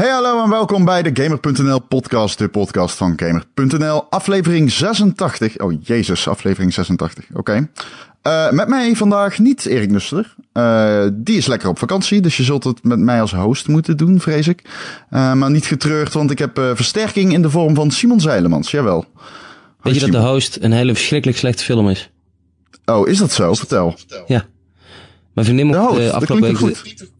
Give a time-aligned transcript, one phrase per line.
[0.00, 5.58] Hey hallo en welkom bij de Gamer.nl podcast, de podcast van Gamer.nl, aflevering 86.
[5.58, 7.68] Oh jezus, aflevering 86, oké.
[8.22, 10.34] Uh, met mij vandaag niet Erik Nuster.
[10.52, 13.96] Uh, die is lekker op vakantie, dus je zult het met mij als host moeten
[13.96, 14.62] doen, vrees ik.
[15.10, 19.04] Uh, maar niet getreurd, want ik heb versterking in de vorm van Simon Zeilemans, jawel.
[19.82, 22.10] Weet je dat de host een hele verschrikkelijk slechte film is?
[22.84, 23.54] Oh, is dat zo?
[23.54, 23.94] Vertel.
[24.26, 24.46] Ja.
[25.34, 26.56] Mijn vriendin mocht host, uh, afgelopen week...
[26.56, 27.10] Goed.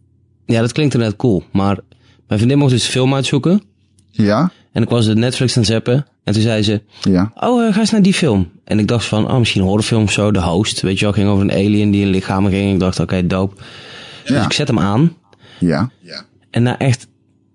[0.46, 1.44] Ja, dat klinkt inderdaad cool.
[1.52, 1.78] Maar
[2.30, 3.62] mijn vriendin mocht dus een film uitzoeken.
[4.10, 4.50] Ja.
[4.72, 6.06] En ik was de Netflix aan het zappen.
[6.24, 6.82] En toen zei ze...
[7.00, 7.32] Ja.
[7.34, 8.50] Oh, uh, ga eens naar die film.
[8.64, 9.30] En ik dacht van...
[9.30, 10.30] Oh, misschien een horrorfilm of zo.
[10.30, 10.80] De Host.
[10.80, 12.72] Weet je wel, ging over een alien die in lichamen ging.
[12.72, 13.54] Ik dacht, oké, okay, dope.
[14.24, 14.44] Dus Ja.
[14.44, 15.16] ik zet hem aan.
[15.58, 15.90] Ja.
[16.50, 17.06] En na echt...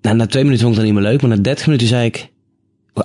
[0.02, 1.22] Nou, na twee minuten vond ik dat niet meer leuk.
[1.22, 2.30] Maar na dertig minuten zei ik...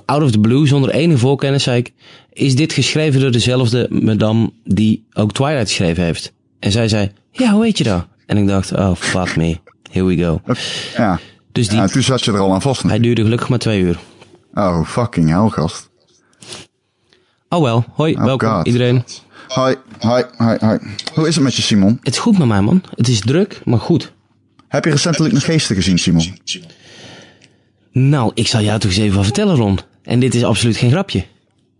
[0.05, 1.93] Out of the blue, zonder enige voorkennis, zei ik...
[2.33, 6.33] Is dit geschreven door dezelfde madame die ook Twilight geschreven heeft?
[6.59, 7.11] En zij zei...
[7.31, 8.05] Ja, hoe weet je dat?
[8.25, 9.57] En ik dacht, oh, fuck me.
[9.91, 10.41] Here we go.
[10.97, 11.19] Ja.
[11.51, 12.81] Dus die, ja, toen zat je er al aan vast.
[12.81, 13.99] hij duurde gelukkig maar twee uur.
[14.53, 15.89] Oh, fucking hell, gast.
[17.49, 18.65] Oh wel, hoi, Oh, welkom God.
[18.65, 19.03] iedereen.
[19.47, 20.79] Hoi, hoi, hoi, hoi.
[21.13, 21.99] Hoe is het met je, Simon?
[22.03, 22.83] Het is goed met mij, man.
[22.95, 24.11] Het is druk, maar goed.
[24.67, 26.37] Heb je recentelijk nog geesten gezien, Simon?
[27.91, 29.79] Nou, ik zal jou toch eens even wat vertellen, Ron.
[30.03, 31.25] En dit is absoluut geen grapje.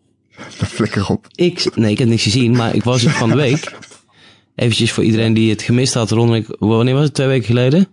[0.75, 1.27] Flikker op.
[1.35, 3.75] Ik, nee, ik heb niks gezien, maar ik was het van de week.
[4.55, 6.35] Eventjes voor iedereen die het gemist had, Ron.
[6.35, 7.13] Ik, wanneer was het?
[7.13, 7.87] Twee weken geleden?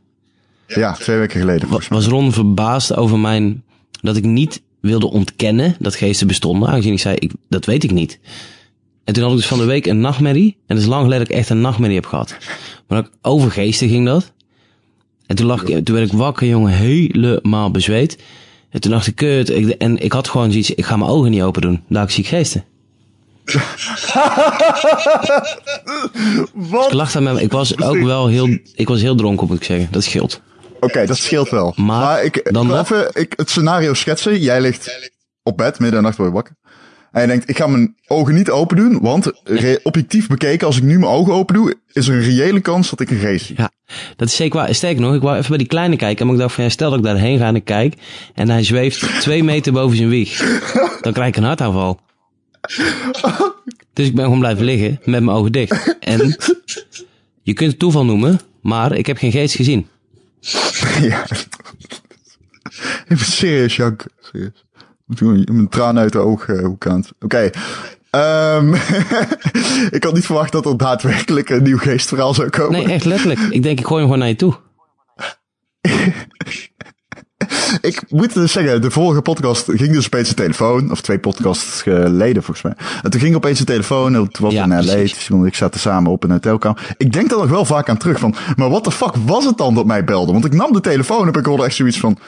[0.74, 1.98] Ja, twee weken geleden Wa- volgens mij.
[1.98, 3.62] Was Ron verbaasd over mijn,
[4.02, 6.68] dat ik niet wilde ontkennen dat geesten bestonden.
[6.68, 8.18] Aangezien ik zei, ik, dat weet ik niet.
[9.04, 10.56] En toen had ik dus van de week een nachtmerrie.
[10.66, 12.36] En dat is lang geleden dat ik echt een nachtmerrie heb gehad.
[12.88, 14.32] Maar ook over geesten ging dat.
[15.26, 18.18] En toen, lag ik, toen werd ik wakker, jongen, helemaal bezweet.
[18.70, 19.50] En toen dacht ik, kut.
[19.50, 21.82] Ik, en ik had gewoon zoiets, ik ga mijn ogen niet open doen.
[21.88, 22.64] Daar zie ik geesten.
[26.54, 26.86] Wat?
[26.86, 27.42] Ik lag daar met me.
[27.42, 29.88] Ik was ook wel heel, ik was heel dronken, moet ik zeggen.
[29.90, 30.40] Dat scheelt.
[30.80, 31.72] Oké, dat scheelt wel.
[31.76, 34.40] Maar ik, dan nog- even ik, het scenario schetsen.
[34.40, 35.10] Jij ligt
[35.42, 36.54] op bed, midden in de nacht word je wakker.
[37.12, 40.76] En je denkt, ik ga mijn ogen niet open doen, want re- objectief bekeken, als
[40.76, 43.46] ik nu mijn ogen open doe, is er een reële kans dat ik een geest
[43.46, 43.54] zie.
[43.58, 43.70] Ja,
[44.16, 44.74] dat is zeker waar.
[44.74, 46.26] Sterker nog, ik wou even bij die kleine kijken.
[46.26, 47.94] Maar ik dacht van, ja, stel dat ik daarheen ga en ik kijk.
[48.34, 50.58] En hij zweeft twee meter boven zijn wieg.
[51.00, 52.00] Dan krijg ik een hartaanval.
[53.92, 55.96] Dus ik ben gewoon blijven liggen met mijn ogen dicht.
[56.00, 56.36] En
[57.42, 59.86] je kunt het toeval noemen, maar ik heb geen geest gezien.
[61.10, 61.24] ja.
[63.08, 64.04] Even serieus, Jank.
[64.20, 64.64] Serieus.
[65.06, 67.12] Moet Mijn tranen uit de ooghoek aan het...
[67.20, 67.50] Oké.
[68.10, 68.74] Ehm,
[69.96, 72.72] ik had niet verwacht dat er daadwerkelijk een nieuw geestverhaal zou komen.
[72.72, 73.40] Nee, echt letterlijk.
[73.40, 74.56] Ik denk, ik gooi hem gewoon naar je toe.
[77.80, 80.90] Ik moet dus zeggen, de vorige podcast ging dus opeens de telefoon.
[80.90, 82.86] Of twee podcasts geleden volgens mij.
[83.02, 84.14] En toen ging opeens de telefoon.
[84.14, 84.76] Het was Ja, in LA.
[84.76, 85.24] precies.
[85.24, 86.94] Simon en ik zaten samen op een hotelkamer.
[86.96, 88.34] Ik denk daar nog wel vaak aan terug van.
[88.56, 90.32] Maar wat de fuck was het dan dat mij belde?
[90.32, 92.18] Want ik nam de telefoon en ik hoorde echt zoiets van.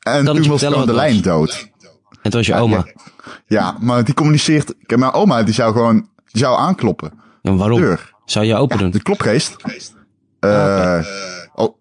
[0.00, 1.68] En ik toen was gewoon de lijn dood.
[2.10, 2.84] En het was je oma.
[3.46, 4.74] Ja, maar die communiceert.
[4.86, 6.08] Mijn oma die zou gewoon.
[6.26, 7.12] Die zou aankloppen.
[7.42, 7.80] En waarom?
[7.80, 8.12] Deur.
[8.24, 8.90] Zou je open doen?
[8.90, 9.56] De klopgeest.
[10.40, 11.02] Eh, al-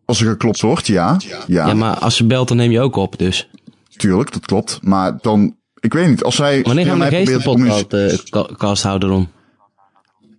[0.05, 1.17] als er geklopt wordt, ja.
[1.47, 3.49] Ja, Ja, maar als ze belt, dan neem je ook op, dus.
[3.97, 4.79] tuurlijk, dat klopt.
[4.81, 7.49] Maar dan, ik weet niet, als zij Wanneer gaan we via de mij probeert te
[7.49, 9.29] communiceren- geestenpodcast uh, cast houden?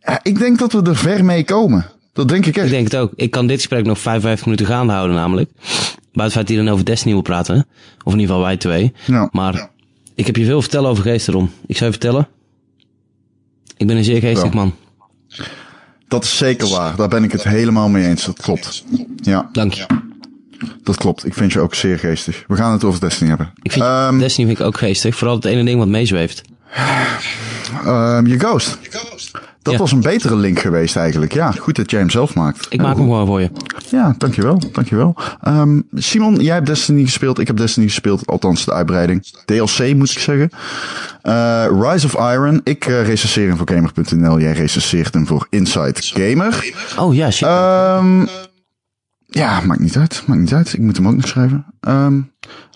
[0.00, 1.86] Ja, ik denk dat we er ver mee komen.
[2.12, 2.66] Dat denk ik echt.
[2.66, 3.12] Ik denk het ook.
[3.16, 5.50] Ik kan dit gesprek nog 55 minuten gaande houden namelijk.
[5.52, 7.66] Buiten het feit dat hij dan over Destiny wil praten.
[8.04, 8.92] Of in ieder geval wij twee.
[9.06, 9.28] Ja.
[9.32, 9.70] Maar
[10.14, 11.50] ik heb je veel vertellen over geesten, Ron.
[11.66, 12.28] Ik zou je vertellen.
[13.76, 14.74] Ik ben een zeer geestig man.
[16.10, 16.96] Dat is zeker waar.
[16.96, 18.24] Daar ben ik het helemaal mee eens.
[18.24, 18.84] Dat klopt.
[19.16, 19.86] Ja, Dank je.
[20.82, 21.26] dat klopt.
[21.26, 22.44] Ik vind je ook zeer geestig.
[22.48, 23.52] We gaan het over Destiny hebben.
[23.62, 25.16] Ik vind Ehm, Destiny vind ik ook geestig.
[25.16, 26.42] Vooral het ene ding wat meezweeft.
[27.84, 28.78] ehm, je Ghost.
[29.62, 29.78] Dat Ja.
[29.78, 31.32] was een betere link geweest eigenlijk.
[31.32, 32.66] Ja, goed dat jij hem zelf maakt.
[32.70, 33.50] Ik maak hem gewoon voor je.
[33.90, 34.62] Ja, dankjewel.
[34.72, 35.16] Dankjewel.
[35.40, 37.38] Ehm Simon, jij hebt Destiny gespeeld.
[37.38, 38.26] Ik heb Destiny gespeeld.
[38.26, 39.26] Althans, de uitbreiding.
[39.44, 40.50] DLC moet ik zeggen.
[41.22, 42.60] Eh, Rise of Iron.
[42.64, 44.40] Ik eh recenseer hem voor Gamer.nl.
[44.40, 46.72] Jij recenseert hem voor Inside Gamer.
[46.98, 47.48] Oh ja, shit.
[47.48, 48.26] Ehm
[49.26, 50.22] ja, maakt niet uit.
[50.26, 50.72] Maakt niet uit.
[50.72, 51.64] Ik moet hem ook nog schrijven.
[51.80, 52.20] Ehm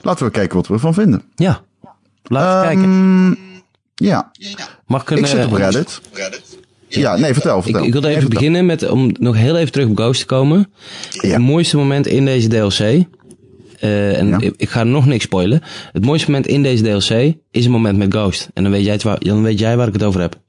[0.00, 1.22] laten we kijken wat we ervan vinden.
[1.34, 1.60] ja.
[2.26, 3.38] Laten we kijken.
[3.94, 4.30] Ja,
[4.86, 5.18] Mag ik een...
[5.18, 6.00] ik zit eh, op Reddit.
[7.00, 7.84] Ja, nee, vertel, Ik, vertel.
[7.84, 10.72] ik wilde even beginnen met, om nog heel even terug op Ghost te komen.
[11.10, 11.28] Ja.
[11.28, 12.78] Het mooiste moment in deze DLC,
[13.78, 14.40] eh, en Ja.
[14.40, 15.62] ik, ik ga nog niks spoilen.
[15.92, 18.48] Het mooiste moment in deze DLC is een moment met Ghost.
[18.54, 20.42] En dan weet jij, het waar, dan weet jij waar ik het over heb.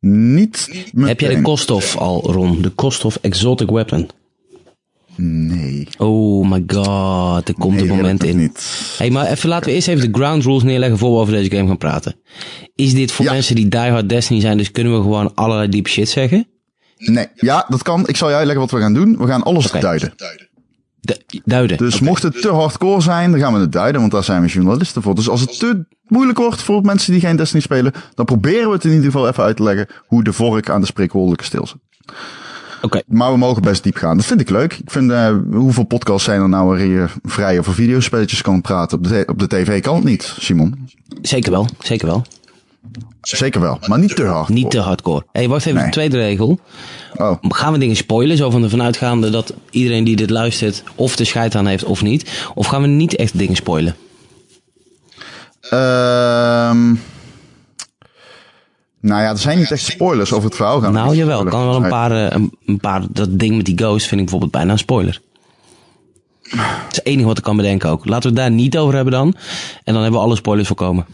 [0.00, 1.42] Niet Heb jij de meteen.
[1.42, 2.62] Kostov al, Ron?
[2.62, 4.08] De Kostov Exotic Weapon.
[5.16, 5.88] Nee.
[5.98, 8.36] Oh my god, er komt Nee, een moment in.
[8.36, 8.94] Niet.
[8.98, 11.50] Hey, maar even laten we eerst even de ground rules neerleggen voor we over deze
[11.50, 12.16] game gaan praten.
[12.74, 13.32] Is dit voor Ja.
[13.32, 16.48] mensen die diehard Destiny zijn, dus kunnen we gewoon allerlei deep shit zeggen?
[16.98, 18.08] Nee, ja, dat kan.
[18.08, 19.16] Ik zal je uitleggen wat we gaan doen.
[19.18, 20.14] We gaan alles duiden.
[21.00, 21.76] Du- duiden.
[21.76, 24.48] Dus mocht het te hardcore zijn, dan gaan we het duiden, want daar zijn we
[24.48, 25.14] journalisten voor.
[25.14, 28.74] Dus als het te moeilijk wordt voor mensen die geen Destiny spelen, dan proberen we
[28.74, 31.66] het in ieder geval even uit te leggen hoe de vork aan de spreekwoordelijke stil
[31.66, 31.76] zit.
[33.06, 34.16] Maar we mogen best diep gaan.
[34.16, 34.72] Dat vind ik leuk.
[34.72, 38.98] Ik vind, eh, hoeveel podcasts zijn er nou waar je vrij over videospelletjes kan praten?
[38.98, 40.88] Op de, op de tv kan het niet, Simon.
[41.22, 42.24] Zeker wel, zeker wel.
[43.22, 44.48] Zeker wel, maar niet te hard.
[44.48, 45.24] Niet te hardcore.
[45.32, 45.84] hey, wacht even, Nee.
[45.84, 46.58] de tweede regel.
[47.16, 51.16] Oh, Gaan we dingen spoilen, zo van ervan uitgaande dat iedereen die dit luistert of
[51.16, 52.50] de scheid aan heeft of niet?
[52.54, 53.96] Of gaan we niet echt dingen spoilen?
[55.70, 56.94] Ehm
[59.04, 60.80] nou ja, er zijn niet echt spoilers over het verhaal.
[60.80, 63.78] Gaan Nou jawel, kan wel een paar, eh, een, een paar, dat ding met die
[63.78, 65.20] ghost vind ik bijvoorbeeld bijna een spoiler.
[66.42, 66.60] Dat
[66.90, 68.06] is het enige wat ik kan bedenken ook.
[68.06, 69.34] Laten we het daar niet over hebben dan.
[69.84, 71.06] En dan hebben we alle spoilers voorkomen.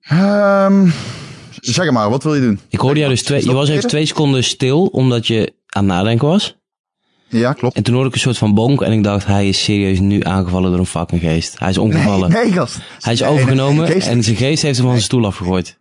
[0.00, 0.90] Ehm,
[1.50, 2.60] zeg maar, wat wil je doen?
[2.68, 5.92] Ik hoorde jou dus twee, je was even twee seconden stil omdat je aan het
[5.94, 6.56] nadenken was.
[7.38, 7.76] Ja, klopt.
[7.76, 10.22] En toen hoorde ik een soort van bonk en ik dacht, hij is serieus nu
[10.22, 11.58] aangevallen door een fucking geest.
[11.58, 12.30] Hij is omgevallen.
[12.30, 12.78] Nee, gast.
[13.00, 15.78] Hij is Nee, nee, overgenomen nee, en zijn geest heeft hem van zijn stoel afgegooid.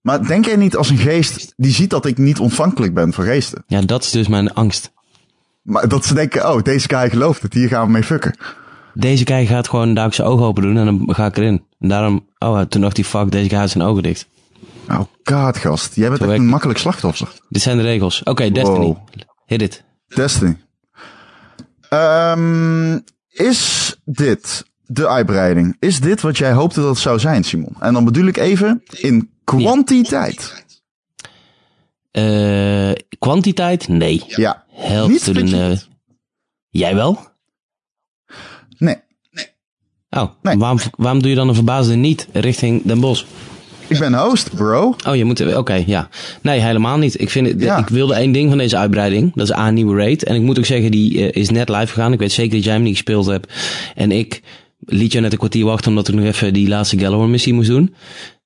[0.00, 3.24] Maar denk jij niet als een geest die ziet dat ik niet ontvankelijk ben voor
[3.24, 3.64] geesten?
[3.66, 4.92] Ja, dat is dus mijn angst.
[5.62, 8.36] Maar dat ze denken, oh, deze guy gelooft het, hier gaan we mee fucken.
[8.94, 11.64] Deze guy gaat gewoon daar zijn ogen open doen en dan ga ik erin.
[11.80, 14.28] En daarom, oh, toen dacht hij, fuck, deze guy had zijn ogen dicht.
[14.88, 15.94] Oh god, gast.
[15.94, 17.28] Jij bent echt een makkelijk slachtoffer.
[17.48, 18.22] Dit zijn de regels.
[18.22, 18.84] Oké, Destiny.
[18.84, 18.96] Wow.
[19.46, 19.84] Hit it.
[20.08, 20.56] Destiny.
[21.92, 22.98] Ehm,
[23.28, 25.76] is dit de uitbreiding?
[25.78, 27.76] Is dit wat jij hoopte dat het zou zijn, Simon?
[27.80, 30.64] En dan bedoel ik even in kwantiteit.
[32.10, 33.88] Eh, kwantiteit?
[33.88, 34.24] Nee.
[34.26, 34.64] Ja.
[34.68, 35.76] Help Niet no.
[36.68, 37.18] Jij wel?
[38.78, 38.96] Nee.
[40.10, 40.56] Oh, Nee.
[40.56, 43.24] waarom, waarom doe je dan een verbaasde niet richting Den Bosch?
[43.92, 44.94] Ik ben host, bro.
[45.06, 45.56] Oh, je moet...
[45.56, 46.08] Oké, ja.
[46.42, 47.20] Nee, helemaal niet.
[47.20, 47.78] Ik, vind Ja.
[47.78, 49.32] ik wilde één ding van deze uitbreiding.
[49.34, 50.24] Dat is A, een nieuwe raid.
[50.24, 52.12] En ik moet ook zeggen, die eh, is net live gegaan.
[52.12, 53.52] Ik weet zeker dat jij hem niet gespeeld hebt.
[53.94, 54.42] En ik
[54.78, 57.68] liet je net een kwartier wachten omdat ik nog even die laatste Gallower missie moest
[57.68, 57.94] doen.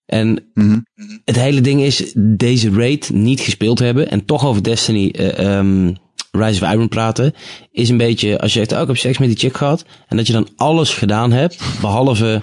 [0.06, 0.78] En Mhm.
[1.24, 5.92] het hele ding is, deze raid niet gespeeld hebben en toch over Destiny eh, ehm,
[6.30, 7.34] Rise of Iron praten,
[7.72, 10.16] is een beetje, als je zegt, oh, ik heb seks met die chick gehad, en
[10.16, 12.42] dat je dan alles gedaan hebt, behalve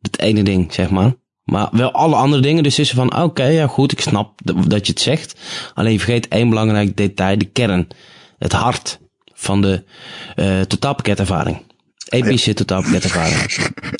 [0.00, 1.14] het ene ding, zeg maar.
[1.46, 4.92] Maar wel alle andere dingen, dus is van, oké, ja goed, ik snap dat, je
[4.92, 5.34] het zegt.
[5.74, 7.88] Alleen je vergeet één belangrijk detail, de kern.
[8.38, 8.98] Het hart
[9.34, 9.84] van de
[10.34, 11.62] eh totaalpakketervaring.
[12.08, 13.40] Epische totaalpakketervaring.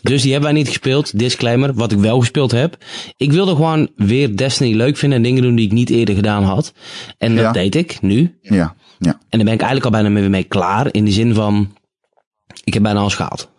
[0.03, 1.19] Dus die hebben wij niet gespeeld.
[1.19, 2.77] Disclaimer, wat ik wel gespeeld heb.
[3.17, 6.43] Ik wilde gewoon weer Destiny leuk vinden en dingen doen die ik niet eerder gedaan
[6.43, 6.73] had.
[7.19, 7.53] En dat Ja.
[7.53, 8.39] deed ik nu.
[8.43, 9.11] Ja, ja.
[9.29, 10.89] En daar ben ik eigenlijk al bijna mee, mee klaar.
[10.91, 11.77] In de zin van,
[12.65, 13.51] ik heb bijna alles gehaald.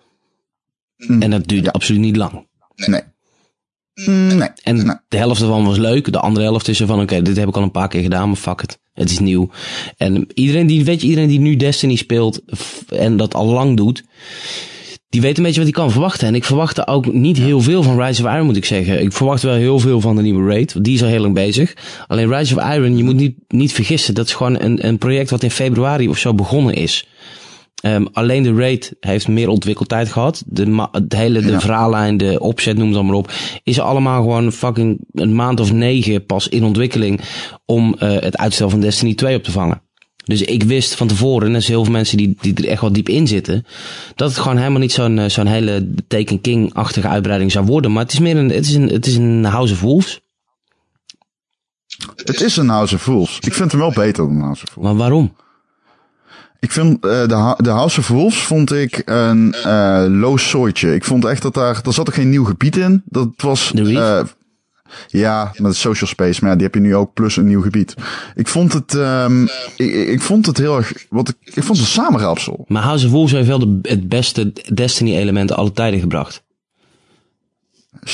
[0.97, 1.21] Mm.
[1.21, 1.71] En dat duurt Ja.
[1.71, 2.47] absoluut niet lang.
[2.75, 3.01] Nee.
[3.01, 3.15] Mm,
[4.05, 4.49] Nee.
[4.63, 4.95] En Nee.
[5.07, 6.11] de helft ervan was leuk.
[6.11, 8.27] De andere helft is er van, oké, dit heb ik al een paar keer gedaan,
[8.27, 8.79] maar fuck it.
[8.93, 9.49] Het is nieuw.
[9.97, 12.41] En iedereen die, weet je, iedereen die nu Destiny speelt
[12.89, 14.03] en dat al lang doet,
[15.09, 16.27] die weet een beetje wat hij kan verwachten.
[16.27, 19.01] En ik verwachtte ook niet heel veel van Rise of Iron, moet ik zeggen.
[19.01, 21.33] Ik verwacht wel heel veel van de nieuwe raid, want die is al heel lang
[21.33, 21.73] bezig.
[22.07, 25.29] Alleen Rise of Iron, je moet niet, niet vergissen, dat is gewoon een, een project
[25.29, 27.07] wat in februari of zo begonnen is.
[27.77, 30.43] Ehm, alleen de raid heeft meer ontwikkeltijd gehad.
[30.45, 31.59] De, hele de Ja.
[31.59, 33.31] verhaallijn, de opzet, noem het allemaal op.
[33.63, 37.21] Is allemaal gewoon fucking een maand of negen pas in ontwikkeling.
[37.65, 39.81] Om eh, het uitstel van Destiny 2 op te vangen.
[40.23, 42.81] Dus ik wist van tevoren, en er zijn heel veel mensen die, die er echt
[42.81, 43.65] wel diep in zitten.
[44.15, 47.91] Dat het gewoon helemaal niet zo'n eh, zo'n hele Taken King-achtige uitbreiding zou worden.
[47.91, 50.19] Maar het is meer een, het is een, het is een House of Wolves.
[52.15, 53.37] Het is een House of Fools.
[53.39, 54.87] Ik vind hem wel beter dan House of Fools.
[54.87, 55.35] Maar waarom?
[56.59, 60.93] Ik vind eh, de, de House of Wolves vond ik een eh loos zooitje.
[60.93, 63.01] Ik vond echt dat daar, er zat ook geen nieuw gebied in.
[63.05, 64.19] Dat was, eh,
[65.07, 67.93] ja, met social space, maar ja, die heb je nu ook plus een nieuw gebied.
[68.35, 69.43] Ik vond het, ehm,
[69.75, 72.65] ik, ik vond het heel erg, wat ik, ik vond het een samenraapsel.
[72.67, 76.43] Maar House of Wolves heeft wel de, het beste Destiny-element alle tijden gebracht.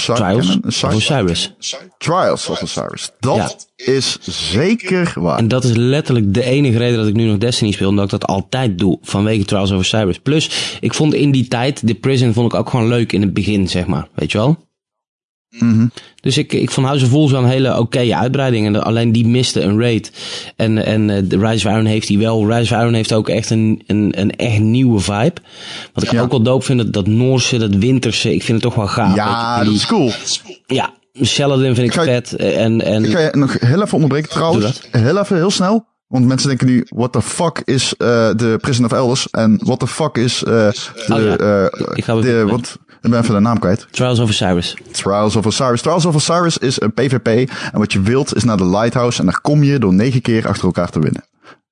[0.01, 1.53] Trials of Osiris.
[1.97, 3.11] Trials of Osiris.
[3.19, 4.17] Dat is
[4.51, 5.37] zeker waar.
[5.37, 7.89] En dat is letterlijk de enige reden dat ik nu nog Destiny speel.
[7.89, 8.97] Omdat ik dat altijd doe.
[9.01, 10.19] Vanwege Trials of Osiris.
[10.19, 13.33] Plus, ik vond in die tijd, de Prison vond ik ook gewoon leuk in het
[13.33, 14.07] begin, zeg maar.
[14.15, 14.62] Weet je wel?
[15.59, 15.85] Mhm.
[16.21, 18.65] Dus ik, ik vond House of Wolves wel een hele oké uitbreiding.
[18.65, 20.11] En alleen die miste een raid.
[20.55, 22.47] En, en eh, de Rise of Iron heeft die wel.
[22.51, 25.33] Rise of Iron heeft ook echt een, een, een echt nieuwe vibe.
[25.93, 26.21] Wat ik Ja.
[26.21, 28.33] ook wel dope vind, dat, dat Noorse, dat Winterse.
[28.33, 29.15] Ik vind het toch wel gaaf.
[29.15, 30.11] Ja, dat is cool.
[30.65, 32.35] Ja, Saladin vind ik je- vet.
[32.35, 34.81] En, en Ik ga je nog heel even onderbreken trouwens.
[34.91, 35.85] Heel even, heel snel.
[36.07, 39.27] Want mensen denken nu, what the fuck is eh, de Prison of Elders?
[39.29, 43.09] En what the fuck is eh, de, Oh ja, eh, ik ga de wat, Ik
[43.09, 43.87] ben even de naam kwijt.
[43.91, 44.77] Trials of Osiris.
[44.91, 45.81] Trials of Osiris.
[45.81, 47.27] Trials of Osiris is een PvP.
[47.71, 49.19] En wat je wilt is naar de Lighthouse.
[49.19, 51.25] En daar kom je door negen keer achter elkaar te winnen.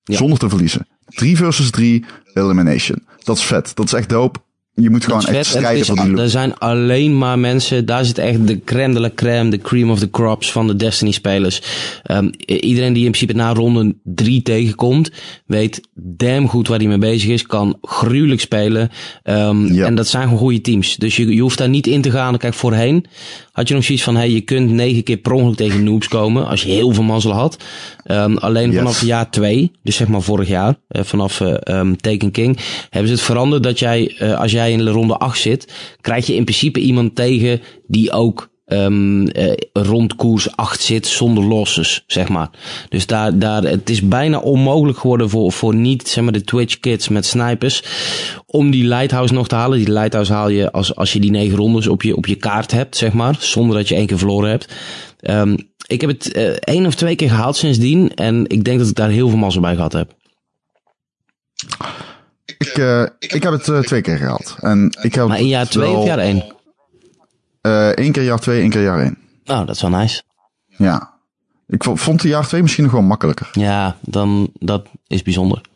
[0.03, 0.17] Ja.
[0.17, 0.87] Zonder te verliezen.
[1.05, 3.05] 3 versus 3 elimination.
[3.23, 3.75] Dat is vet.
[3.75, 4.39] Dat is echt dope.
[4.73, 6.19] Je moet gewoon echt strijden voor die loot.
[6.19, 9.91] er zijn alleen maar mensen, daar zit echt de crème de la crème, de cream
[9.91, 11.61] of the crops van de Destiny spelers.
[12.03, 15.11] Ehm, iedereen die in principe na ronde drie tegenkomt,
[15.45, 18.89] weet damn goed waar hij mee bezig is, kan gruwelijk spelen.
[19.23, 19.85] Ehm, Ja.
[19.85, 20.95] En dat zijn gewoon goede teams.
[20.95, 22.37] Dus je, je hoeft daar niet in te gaan.
[22.37, 23.05] Kijk, voorheen
[23.51, 26.47] had je nog zoiets van, hey, je kunt negen keer per ongeluk tegen noobs komen,
[26.47, 27.57] als je heel veel mazzel had.
[28.03, 28.77] Ehm, alleen Yes.
[28.77, 32.57] vanaf jaar twee, dus zeg maar vorig jaar, eh, vanaf ehm, Taken King,
[32.89, 36.27] hebben ze het veranderd dat jij, eh, als jij in de ronde 8 zit, krijg
[36.27, 42.03] je in principe iemand tegen die ook ehm eh, rond koers 8 zit zonder losses,
[42.07, 42.49] zeg maar.
[42.89, 46.79] Dus daar, daar, het is bijna onmogelijk geworden voor, voor niet, zeg maar, de Twitch
[46.79, 47.83] kids met snipers,
[48.45, 49.77] om die Lighthouse nog te halen.
[49.77, 52.71] Die Lighthouse haal je als, als je die negen rondes op je, op je kaart
[52.71, 54.73] hebt, zeg maar, zonder dat je één keer verloren hebt.
[55.19, 58.87] Ehm, ik heb het eh, één of twee keer gehaald sindsdien en ik denk dat
[58.87, 60.13] ik daar heel veel mazzel bij gehad heb.
[62.61, 64.55] Ik, eh, ik heb het eh, twee keer gehaald.
[64.59, 66.43] En ik heb Maar in jaar twee wel, of jaar één?
[67.61, 69.17] eh, één keer jaar twee, één keer jaar één.
[69.43, 70.21] Nou, dat is wel nice.
[70.67, 71.13] Ja.
[71.67, 73.49] Ik vo- vond de jaar twee misschien nog wel makkelijker.
[73.51, 75.61] Ja, dan, dat is bijzonder.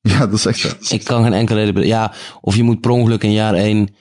[0.00, 0.92] Ja, dat is echt.
[0.92, 1.86] Ik kan geen enkele reden.
[1.86, 3.94] Ja, of je moet per ongeluk in jaar 1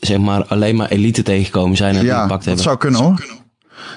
[0.00, 2.64] zeg maar alleen maar elite tegenkomen zijn en die Ja, gepakt dat hebben.
[2.64, 3.26] zou kunnen hoor.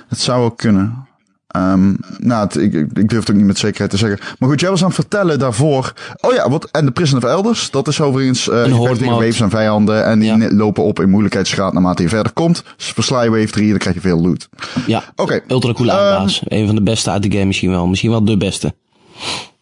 [0.08, 1.08] Het zou ook kunnen.
[1.51, 4.20] Ehm, nou, het- ik, ik durf het ook niet met zekerheid te zeggen.
[4.39, 5.93] Maar goed, jij was aan het vertellen daarvoor.
[6.20, 7.72] Oh ja, wat, en de Prison of Elders.
[7.72, 8.50] Dat is overigens.
[8.50, 9.25] eh je vecht tegen mode.
[9.25, 10.05] waves en vijanden.
[10.05, 10.51] En die Ja.
[10.53, 12.63] lopen op in moeilijkheidsgraad naarmate je verder komt.
[12.77, 14.50] Dus versla je wave 3 dan krijg je veel loot.
[14.88, 15.39] Ja, Oké.
[15.48, 16.41] ultra coole Ehm, eindbaas.
[16.46, 17.88] Een van de beste uit de game misschien wel.
[17.88, 18.74] Misschien wel de beste.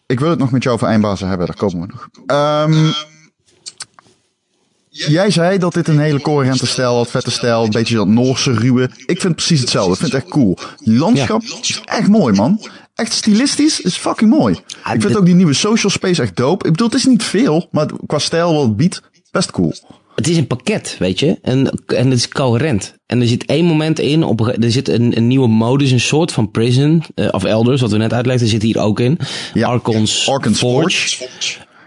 [0.06, 2.08] Ik wil het nog met jou over eindbazen hebben, daar komen we nog.
[2.26, 2.72] Ehm,
[5.08, 8.52] jij zei dat dit een hele coherente stijl had, vette stijl, een beetje dat Noorse
[8.52, 8.90] ruwe.
[9.06, 10.58] Ik vind precies hetzelfde, ik vind het echt cool.
[10.84, 12.60] Die landschap is echt mooi, man.
[12.94, 14.54] Echt stilistisch is fucking mooi.
[14.92, 16.66] ik vind ook die nieuwe social space echt dope.
[16.66, 19.74] Ik bedoel, het is niet veel, maar qua stijl wat het biedt, best cool.
[20.14, 21.38] Het is een pakket, weet je.
[21.42, 22.94] En, en het is coherent.
[23.06, 26.32] En er zit één moment in, op, er zit een, een nieuwe modus, een soort
[26.32, 29.18] van prison, eh, of elders, wat we net uitlegden, zit hier ook in.
[29.54, 29.68] Ja.
[29.68, 31.28] Archon's, Archon's Forge.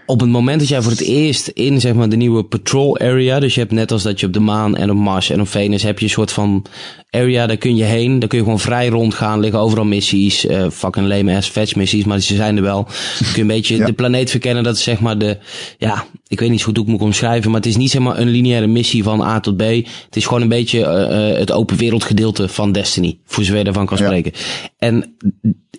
[0.06, 3.40] Op het moment dat jij voor het eerst in zeg maar, de nieuwe patrol area,
[3.40, 5.48] dus je hebt net als dat je op de maan en op Mars en op
[5.48, 6.64] Venus heb je een soort van
[7.10, 10.70] area, daar kun je heen, daar kun je gewoon vrij rondgaan, liggen overal missies, eh
[10.70, 12.84] fucking lame ass fetch missies, maar ze zijn er wel.
[13.18, 13.86] Kun je een beetje Ja.
[13.86, 15.38] de planeet verkennen, dat is zeg maar de,
[15.78, 18.02] ja, ik weet niet zo goed hoe ik moet omschrijven, maar het is niet zeg
[18.02, 19.60] maar een lineaire missie van A tot B.
[19.62, 23.58] Het is gewoon een beetje eh, eh, het open wereld gedeelte van Destiny, voor zover
[23.58, 24.04] je daarvan kan Ja.
[24.04, 24.32] spreken.
[24.78, 25.16] En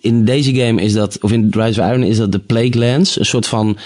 [0.00, 3.18] in deze game is dat, of in Rise of Iron is dat de Plague Lands,
[3.18, 3.76] een soort van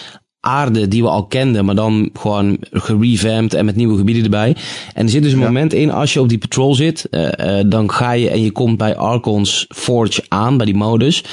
[0.41, 4.57] aarde die we al kenden, maar dan gewoon gerevamped en met nieuwe gebieden erbij.
[4.95, 5.45] En er zit dus een Ja.
[5.47, 8.51] moment in, als je op die patrol zit, eh, eh, dan ga je en je
[8.51, 11.25] komt bij Archon's Forge aan, bij die modus.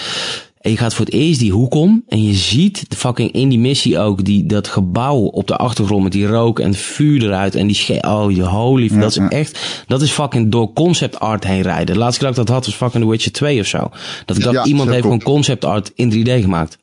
[0.62, 3.50] En je gaat voor het eerst die hoek om en je ziet de fucking in
[3.50, 7.56] die missie ook die, dat gebouw op de achtergrond met die rook en vuur eruit
[7.56, 9.30] en die sche Oh, je holy, dat is ja.
[9.30, 11.86] echt, dat is fucking door concept art heen rijden.
[11.94, 13.90] De laatste keer dat ik dat had was fucking The Witcher 2 of zo.
[14.26, 16.78] Dat ik dacht, Ja, iemand heeft gewoon concept art in 3D gemaakt.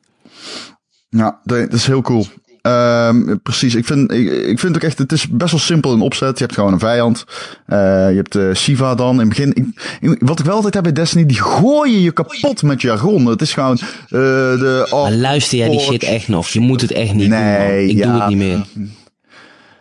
[1.17, 2.27] Ja, dat is heel cool.
[2.63, 6.01] Ehm, precies, ik vind, ik, ik vind ook echt, het is best wel simpel in
[6.01, 6.39] opzet.
[6.39, 7.25] Je hebt gewoon een vijand.
[7.67, 7.79] Eh,
[8.11, 9.13] je hebt eh Siva dan.
[9.13, 9.55] In het begin,
[10.01, 13.27] ik- wat ik wel altijd heb bij Destiny, die gooien je kapot met jargon.
[13.27, 14.87] Het is gewoon eh, de...
[14.91, 16.49] oh, Maar luister jij die shit echt nog?
[16.49, 17.97] Je moet het echt niet doen, Nee, man.
[17.97, 18.65] Ik doe het niet meer.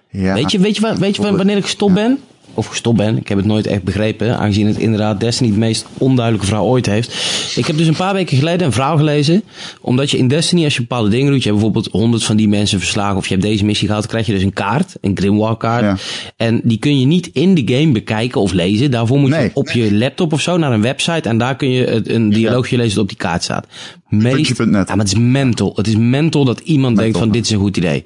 [0.09, 0.33] Ja.
[0.33, 2.19] Weet je, weet je, weet je wa- wanneer ik gestopt ben?
[2.55, 5.86] Of gestopt ben, ik heb het nooit echt begrepen, aangezien het inderdaad Destiny het meest
[5.98, 7.13] onduidelijke verhaal ooit heeft.
[7.55, 9.43] Ik heb dus een paar weken geleden een verhaal gelezen,
[9.81, 12.48] omdat je in Destiny, als je bepaalde dingen doet, je hebt bijvoorbeeld honderd van die
[12.48, 15.57] mensen verslagen, of je hebt deze missie gehaald, krijg je dus een kaart, een Grimoire
[15.57, 15.83] kaart.
[15.83, 15.98] Ja.
[16.38, 18.91] En die kun je niet in de game bekijken of lezen.
[18.91, 19.43] Daarvoor moet Nee.
[19.43, 22.29] je op je laptop of zo naar een website en daar kun je het- een
[22.29, 23.67] dialoogje lezen dat op die kaart staat.
[24.10, 25.74] Meest, ja, maar het is mental.
[25.75, 28.03] Het is mental dat iemand denkt van dit is een goed idee.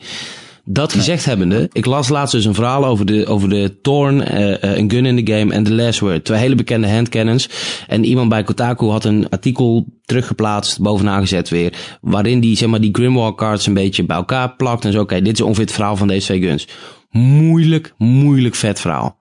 [0.69, 4.63] Dat gezegd hebbende, ik las laatst dus een verhaal over de, over de Thorn, eh,
[4.63, 6.25] eh, een gun in the game en The Last Word.
[6.25, 7.49] Twee hele bekende handcannons.
[7.87, 11.97] En iemand bij Kotaku had een artikel teruggeplaatst, bovenaan gezet weer.
[12.01, 14.85] Waarin die, zeg maar, die Grimoire cards een beetje bij elkaar plakt.
[14.85, 16.67] En zo, oké, dit is ongeveer het verhaal van deze twee guns.
[17.09, 19.19] Moeilijk, moeilijk vet verhaal.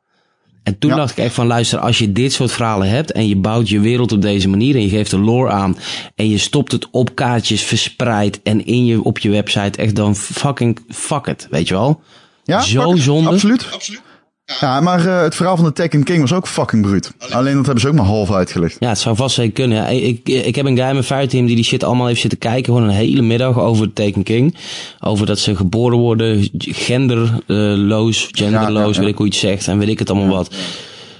[0.67, 0.97] En toen Ja.
[0.97, 3.81] dacht ik echt van, luister, als je dit soort verhalen hebt en je bouwt je
[3.81, 5.77] wereld op deze manier en je geeft de lore aan
[6.15, 10.17] en je stopt het op kaartjes verspreid en in je, op je website, echt dan
[10.17, 12.01] fucking fuck it, weet je wel?
[12.45, 13.03] ja, zo fuck it.
[13.03, 13.31] zonde.
[13.31, 13.67] Absoluut.
[14.61, 17.13] Ja, maar uh, het verhaal van de Tekken King was ook fucking bruut.
[17.31, 18.77] Alleen dat hebben ze ook maar half uitgelegd.
[18.81, 19.79] Ja, het zou vast zeker kunnen.
[19.79, 22.39] Ja, ik, ik heb een guy in mijn fireteam die die shit allemaal heeft zitten
[22.39, 22.65] kijken.
[22.65, 24.55] Gewoon een hele middag over de Taken King.
[25.01, 29.69] Over dat ze geboren worden, genderloos, genderloos, ja, ja, weet ik hoe je het zegt.
[29.69, 30.55] En weet ik het allemaal wat.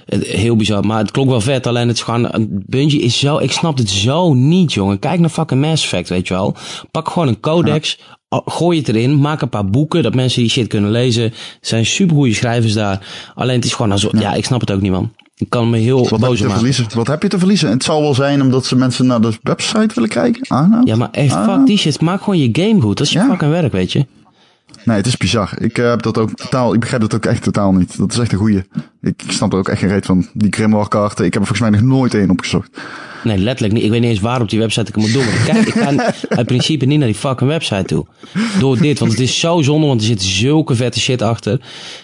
[0.07, 1.67] Heel bizar, maar het klonk wel vet.
[1.67, 4.99] Alleen het is gewoon, Bungie is zo, ik snap het zo niet, jongen.
[4.99, 6.57] Kijk naar fucking Mass Effect, weet je wel.
[6.91, 7.99] Pak gewoon een codex,
[8.29, 11.25] gooi het erin, maak een paar boeken, dat mensen die shit kunnen lezen.
[11.25, 13.07] Er zijn supergoeie schrijvers daar.
[13.35, 14.21] Alleen het is gewoon, also, ja.
[14.21, 15.13] ja, ik snap het ook niet, man.
[15.37, 16.87] Ik kan me heel wat boos maken.
[16.95, 17.71] Wat heb je te verliezen?
[17.71, 20.43] Het zal wel zijn omdat ze mensen naar de website willen kijken.
[20.49, 20.87] Ah, nou.
[20.87, 21.45] Ja, maar echt, Ah.
[21.45, 22.01] fuck die shit.
[22.01, 22.97] Maak gewoon je game goed.
[22.97, 23.29] Dat is je Ja.
[23.29, 24.07] fucking werk, weet je.
[24.85, 25.53] Nee, het is bizar.
[25.59, 27.99] Ik eh, heb dat ook totaal, ik begrijp dat ook echt totaal niet.
[27.99, 28.63] Dat is echt een goeie.
[29.07, 30.27] Ik, ik snap er ook echt geen reet van.
[30.33, 32.71] Die Grimoire kaarten, ik heb er volgens mij nog nooit één opgezocht.
[33.25, 33.85] Nee, letterlijk niet.
[33.85, 35.23] Ik weet niet eens waar op die website ik hem moet doen.
[35.23, 38.07] Ik, kijk, ik ga uit principe niet naar die fucking website toe.
[38.59, 41.61] Door dit, want het is zo zonde, want er zit zulke vette shit achter.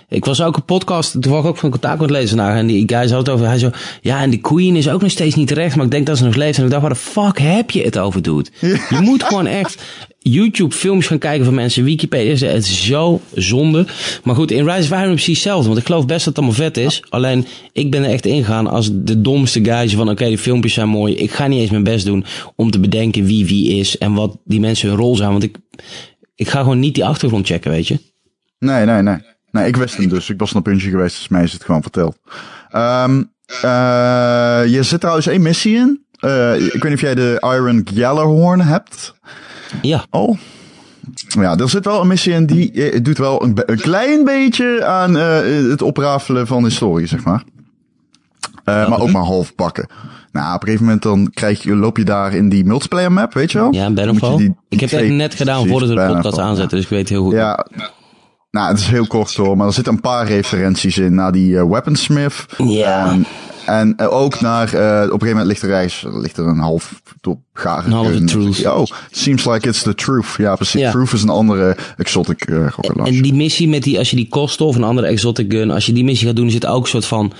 [0.08, 2.56] Ik was ook een podcast, toevallig ook van contact met lezen naar.
[2.56, 5.10] En die guy had het over, hij zo, ja, en die queen is ook nog
[5.10, 6.58] steeds niet terecht, maar ik denk dat ze nog leeft.
[6.58, 8.50] En ik dacht, waar de fuck heb je het over, dude?
[8.60, 9.82] Je moet gewoon echt
[10.18, 13.86] YouTube films gaan kijken van mensen, Wikipedia, het is zo zonde.
[14.22, 16.56] Maar goed, in Rise of Iron precies hetzelfde, want ik geloof best dat het allemaal
[16.56, 16.91] vet is.
[17.08, 20.88] Alleen, ik ben er echt ingegaan als de domste guy van, oké, de filmpjes zijn
[20.88, 21.14] mooi.
[21.14, 22.24] Ik ga niet eens mijn best doen
[22.56, 25.30] om te bedenken wie wie is en wat die mensen hun rol zijn.
[25.30, 25.56] Want ik,
[26.34, 27.98] ik ga gewoon niet die achtergrond checken, weet je.
[28.58, 29.16] Nee, nee, nee.
[29.50, 30.30] Nee, ik wist hem dus.
[30.30, 32.18] Ik was naar puntje geweest, dus mij is het gewoon verteld.
[32.70, 33.22] Ehm
[33.62, 36.04] eh je zit trouwens één missie in.
[36.18, 39.14] Eh, ik weet niet of jij de Iron Gjallarhorn hebt.
[39.82, 40.38] Ja, Oh.
[41.28, 45.16] Ja, er zit wel een missie in die eh, doet wel een, klein beetje aan
[45.18, 45.40] eh,
[45.70, 47.44] het oprafelen van de historie, zeg maar.
[48.64, 49.86] Eh, maar ook maar half pakken.
[50.32, 53.32] Nou, op een gegeven moment dan krijg je, loop je daar in die multiplayer map,
[53.32, 53.72] weet je wel?
[53.72, 54.36] ja, Bannerfall.
[54.36, 57.22] die- ik heb het net gedaan voordat we de podcast aanzetten, dus ik weet heel
[57.24, 57.32] goed.
[57.32, 57.66] Ja.
[58.50, 61.64] Nou, het is heel kort hoor, maar er zitten een paar referenties in naar die
[61.66, 62.46] Weaponsmith.
[62.56, 63.10] Ja.
[63.10, 63.26] En,
[63.66, 66.58] en eh, ook naar, eh, op een gegeven moment ligt er reis, ligt er een
[66.58, 67.84] half top garen.
[67.84, 68.66] Een halve truth.
[68.66, 70.34] Oh, seems like it's the truth.
[70.36, 70.80] Ja, precies.
[70.80, 70.90] Ja.
[70.90, 73.06] Truth is een andere exotic uh, rocket.
[73.06, 75.86] En die missie met die, als je die kosten of een andere exotic gun, als
[75.86, 77.32] je die missie gaat doen, zit ook een soort van,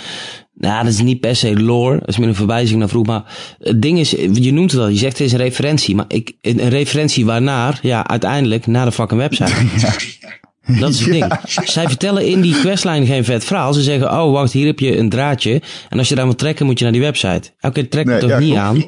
[0.54, 3.24] nou, dat is niet per se lore, dat is meer een verwijzing naar vroeg, maar
[3.58, 6.32] het ding is, je noemt het al, je zegt het is een referentie, maar ik,
[6.40, 9.52] een referentie waarnaar, ja, uiteindelijk naar de fucking website.
[10.66, 11.32] Dat is het ding.
[11.64, 13.72] Zij vertellen in die questline geen vet verhaal.
[13.72, 15.62] Ze zeggen, oh wacht, hier heb je een draadje.
[15.88, 17.50] En als je daar wil trekken, moet je naar die website.
[17.60, 18.64] Oké, trek Nee, het toch ja, niet klopt.
[18.66, 18.84] aan?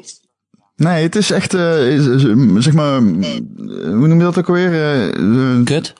[0.75, 1.61] Nee, het is echt, eh,
[2.57, 3.01] zeg maar, eh,
[3.83, 5.03] hoe noem je dat ook alweer?
[5.03, 5.93] Eh, Kut.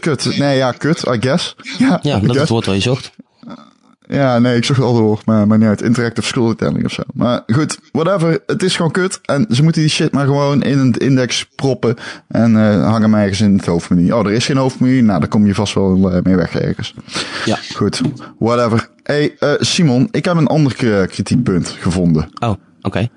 [0.00, 0.38] kut.
[0.38, 1.56] Nee, ja, kut, I guess.
[1.78, 3.10] Ja, Ja, dat is het woord wat je zocht.
[4.06, 5.82] Ja, nee, ik zocht al door, maar, maar niet uit.
[5.82, 7.02] Interactive storytelling of zo.
[7.14, 8.42] Maar goed, whatever.
[8.46, 9.20] Het is gewoon kut.
[9.22, 11.96] En ze moeten die shit maar gewoon in een index proppen.
[12.28, 14.12] En eh hangen hem ergens in het hoofdmenu.
[14.12, 15.00] Oh, er is geen hoofdmenu.
[15.00, 16.94] Nou, daar kom je vast wel eh, mee weg ergens.
[17.44, 17.58] Ja.
[17.74, 18.00] Goed,
[18.38, 18.88] whatever.
[19.02, 20.74] Hey, eh, Simon, ik heb een ander
[21.06, 22.28] kritiekpunt gevonden.
[22.38, 23.08] Oh, oké.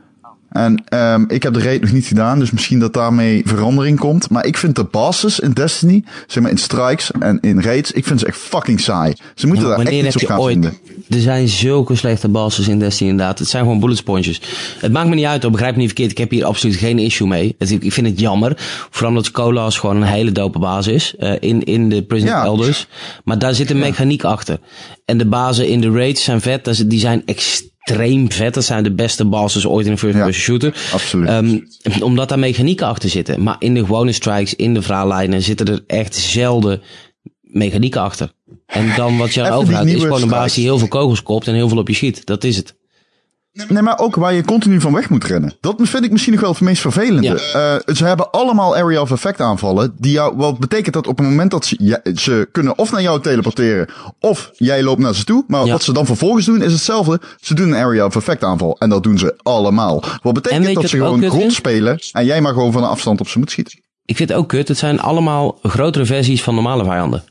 [0.57, 4.29] En ehm ik heb de raid nog niet gedaan, dus misschien dat daarmee verandering komt.
[4.29, 8.05] Maar ik vind de bosses in Destiny, zeg maar in strikes en in raids, ik
[8.05, 9.13] vind ze echt fucking saai.
[9.35, 10.51] Ze moeten Ja, daar echt iets op gaan ooit...
[10.51, 10.77] vinden.
[11.09, 13.39] Er zijn zulke slechte bosses in Destiny inderdaad.
[13.39, 14.41] Het zijn gewoon bullet sponges.
[14.79, 15.51] Het maakt me niet uit, hoor.
[15.51, 16.11] begrijp me niet verkeerd.
[16.11, 17.55] Ik heb hier absoluut geen issue mee.
[17.57, 18.53] Het- Ik vind het jammer.
[18.89, 21.15] Vooral omdat Colas gewoon een hele dope baas is.
[21.17, 22.43] eh, in, in de Prison Ja.
[22.43, 22.87] Elders.
[23.23, 24.59] Maar daar zit een mechaniek achter.
[25.05, 26.83] En de bazen in de raids zijn vet.
[26.89, 27.75] Die zijn extreem
[28.29, 28.53] vet.
[28.53, 30.89] Dat zijn de beste bosses ooit in een first-person Ja, shooter.
[30.93, 31.27] absoluut.
[31.27, 31.59] Ehm,
[32.01, 33.43] omdat daar mechanieken achter zitten.
[33.43, 36.81] Maar in de gewone strikes, in de verhaallijnen, zitten er echt zelden
[37.41, 38.31] mechanieken achter.
[38.65, 41.47] En dan wat je die overhoudt is gewoon een baas die heel veel kogels kopt
[41.47, 42.25] en heel veel op je schiet.
[42.25, 42.75] Dat is het.
[43.67, 45.53] Nee, maar ook waar je continu van weg moet rennen.
[45.61, 47.41] Dat vind ik misschien nog wel het meest vervelende.
[47.87, 49.95] Eh, ze hebben allemaal area of effect aanvallen.
[49.97, 53.01] Die jou, wat betekent dat op het moment dat ze, ja, ze kunnen of naar
[53.01, 53.87] jou teleporteren.
[54.19, 55.43] Of jij loopt naar ze toe.
[55.47, 55.71] Maar Ja.
[55.71, 57.21] wat ze dan vervolgens doen is hetzelfde.
[57.41, 58.75] Ze doen een area of effect aanval.
[58.79, 59.99] En dat doen ze allemaal.
[59.99, 61.99] Wat En betekent dat ze gewoon grond spelen.
[62.11, 63.79] En jij maar gewoon van een afstand op ze moet schieten.
[64.05, 64.67] Ik vind het ook kut.
[64.67, 67.23] Het zijn allemaal grotere versies van normale vijanden.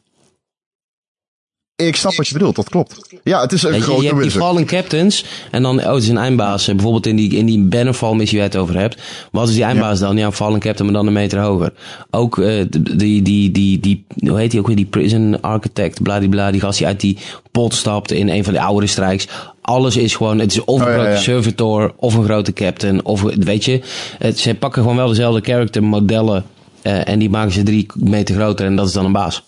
[1.77, 3.19] Ik snap wat je bedoelt, dat klopt.
[3.25, 5.93] Ja, het is een Weet je, je grote hebt die fallen captains en dan, oh,
[5.93, 6.69] het is een eindbaas.
[6.69, 9.03] Eh, Bijvoorbeeld in die, in die Bannerfall missie waar je het over hebt.
[9.31, 10.17] Wat is die eindbaas dan?
[10.17, 11.73] Ja, een fallen captain, maar dan een meter hoger.
[12.11, 12.65] Ook eh,
[12.97, 14.77] die, die, die, die, hoe heet die ook weer?
[14.77, 17.19] Die prison architect, bladibla, die gast die uit die
[17.51, 19.29] pot stapte in een van de oudere strijks.
[19.61, 21.17] Alles is gewoon, het is of een Oh, ja, grote ja.
[21.17, 23.81] servitor, of een grote captain, of weet je.
[24.19, 26.45] Het, ze pakken gewoon wel dezelfde character modellen
[26.83, 29.43] eh, en die maken ze drie meter groter en dat is dan een baas.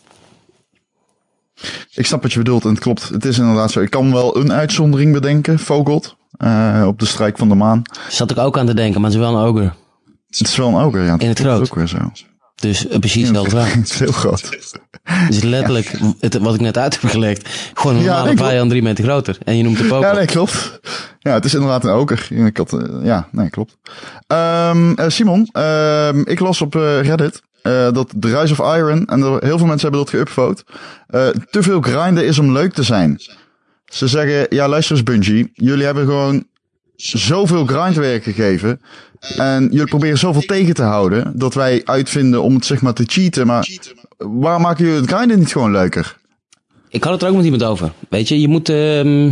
[1.94, 3.08] Ik snap wat je bedoelt en het klopt.
[3.08, 3.80] Het is inderdaad zo.
[3.80, 6.16] Ik kan wel een uitzondering bedenken, Vogelt.
[6.36, 7.82] eh, op de strijk van de maan.
[8.08, 9.72] Zat ik ook aan te denken, maar het is wel een ogre.
[10.28, 11.14] Het is wel een ogre, ja.
[11.18, 11.60] In het Dat is groot.
[11.60, 12.10] ook weer zo.
[12.54, 13.72] Dus uh, precies hetzelfde vraag.
[13.74, 14.48] Het is heel groot.
[15.02, 18.48] Het is letterlijk, het, wat ik net uit heb gelegd, gewoon een Ja, normale klopt.
[18.50, 19.38] vijand drie meter groter.
[19.44, 20.14] En je noemt de Ja, Pokémon.
[20.16, 20.80] nee, klopt.
[21.18, 22.26] Ja, het is inderdaad een oker.
[22.30, 23.76] Ik had, eh, ja, nee, klopt.
[24.26, 29.22] Ehm, eh, Simon, ehm, ik las op Reddit eh, dat The Rise of Iron, en
[29.22, 30.64] er, heel veel mensen hebben dat geüpvote,
[31.06, 33.20] eh, te veel grinden is om leuk te zijn.
[33.84, 36.44] Ze zeggen, ja luister eens Bungie, jullie hebben gewoon
[36.96, 38.80] zoveel grindwerk gegeven.
[39.36, 43.04] En jullie proberen zoveel tegen te houden, dat wij uitvinden om het zeg maar te
[43.06, 43.46] cheaten.
[43.46, 43.68] Maar
[44.16, 46.16] waar maken jullie het grinden niet gewoon leuker?
[46.88, 47.92] Ik had het er ook met iemand over.
[48.08, 48.68] Weet je, je moet.
[48.68, 49.30] ehm,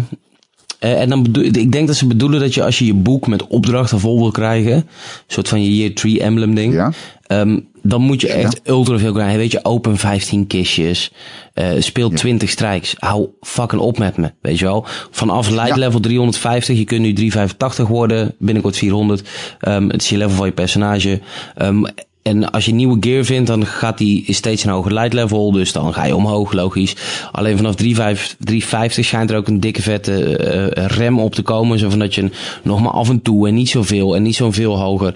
[0.92, 3.26] eh, en dan bedoel, ik denk dat ze bedoelen dat je als je je boek
[3.26, 4.84] met opdrachten vol wil krijgen, een
[5.26, 6.92] soort van je year 3 emblem ding, Ja.
[7.26, 9.36] ehm, dan moet je echt ultra veel grinden.
[9.36, 11.12] Weet je, open 15 kistjes,
[11.54, 14.84] eh, speel 20 strijks, hou fucking op met me, weet je wel.
[15.10, 15.76] Vanaf light Ja.
[15.76, 19.28] level 350, je kunt nu 385 worden, binnenkort 400.
[19.60, 21.20] Ehm, het is je level van je personage.
[21.54, 21.84] Ehm,
[22.26, 25.52] en als je nieuwe gear vindt, dan gaat die steeds een hoger light level.
[25.52, 26.96] Dus dan ga je omhoog, logisch.
[27.32, 31.78] Alleen vanaf 350 350 schijnt er ook een dikke vette eh, rem op te komen.
[31.78, 32.30] Zo van dat je
[32.62, 35.14] nog maar af en toe en niet zoveel en niet zo veel hoger.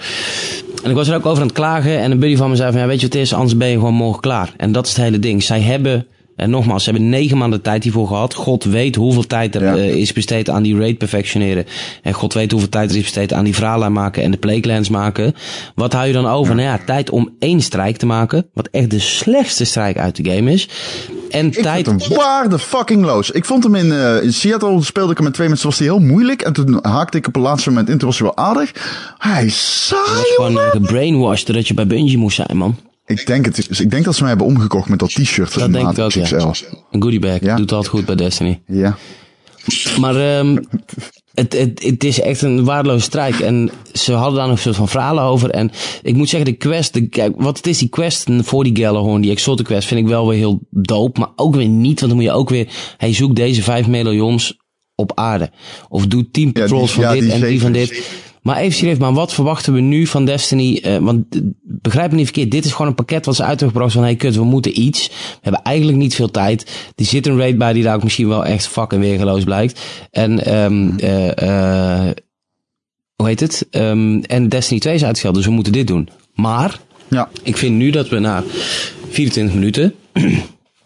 [0.82, 1.98] En ik was er ook over aan het klagen.
[1.98, 3.34] En een buddy van me zei van, ja, weet je wat het is?
[3.34, 4.52] Anders ben je gewoon morgen klaar.
[4.56, 5.42] En dat is het hele ding.
[5.42, 6.06] Zij hebben,
[6.40, 8.34] en nogmaals, ze hebben negen maanden tijd hiervoor gehad.
[8.34, 9.76] God weet hoeveel tijd er Ja.
[9.76, 11.64] eh, is besteed aan die raid perfectioneren.
[12.02, 14.88] En God weet hoeveel tijd er is besteed aan die verhalen maken en de playclans
[14.88, 15.34] maken.
[15.74, 16.54] Wat hou je dan over?
[16.54, 18.46] Nou ja, tijd om één strijk te maken.
[18.54, 20.68] Wat echt de slechtste strijk uit de game is.
[21.30, 21.86] En Ik tijd...
[21.88, 23.30] vond hem waarde fucking loos.
[23.30, 25.86] Ik vond hem in, eh, in Seattle speelde ik hem met twee mensen, was hij
[25.86, 26.42] heel moeilijk.
[26.42, 28.72] En toen haakte ik op het laatste moment in, toen was hij wel aardig.
[29.18, 30.00] Hij is saai,
[30.34, 30.66] Gewoon jongen.
[30.66, 32.76] eh, gebrainwashed dat je bij Bungie moest zijn, man.
[33.10, 35.54] Ik denk, het, is- ik denk dat ze mij hebben omgekocht met dat t-shirt.
[35.54, 36.26] Dat denk ik ook, ja.
[36.90, 37.40] Een goodie bag.
[37.40, 37.56] Ja.
[37.56, 38.60] Doet altijd goed bij Destiny.
[38.66, 38.96] Ja.
[40.00, 40.56] Maar ehm
[41.34, 43.40] het, het, het is echt een waardeloze strijk.
[43.40, 45.50] En ze hadden daar nog een soort van verhalen over.
[45.50, 45.70] En
[46.02, 49.20] ik moet zeggen, de quest, de, kijk, wat het is, die quest voor die Gallahorn,
[49.20, 51.20] die Exotic quest, vind ik wel weer heel dope.
[51.20, 54.56] Maar ook weer niet, want dan moet je ook weer, hij zoekt deze 5 medaillons
[54.94, 55.50] op aarde.
[55.88, 58.02] Of doe 10 die- patrols van ja, dit die en 3 van dit.
[58.42, 60.80] Maar even serieus, maar wat verwachten we nu van Destiny?
[60.82, 63.50] Eh, want eh, begrijp me niet verkeerd, dit is gewoon een pakket wat ze uit
[63.50, 65.08] hebben gebracht van, hey kut, we moeten iets.
[65.08, 66.90] We hebben eigenlijk niet veel tijd.
[66.96, 69.80] Er zit een raid bij die daar ook misschien wel echt fucking weergeloos blijkt.
[70.10, 71.38] En, ehm eh
[72.08, 72.10] eh
[73.16, 73.66] hoe heet het?
[73.70, 76.08] Ehm en Destiny 2 is uitgesteld, dus we moeten dit doen.
[76.34, 77.28] Maar, Ja.
[77.42, 78.42] ik vind nu dat we na
[79.10, 80.20] 24 minuten, we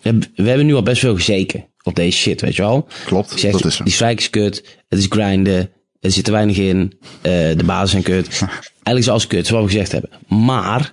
[0.01, 2.87] hebben- we hebben nu al best veel gezeken op deze shit, weet je wel?
[3.05, 3.85] Klopt, zeg, dat is zo.
[3.85, 5.71] Die strijk is kut, het is grinden,
[6.05, 8.29] er zit te weinig in, eh, de basis zijn kut.
[8.39, 10.11] Eigenlijk is alles kut, zoals we gezegd hebben.
[10.29, 10.93] Maar,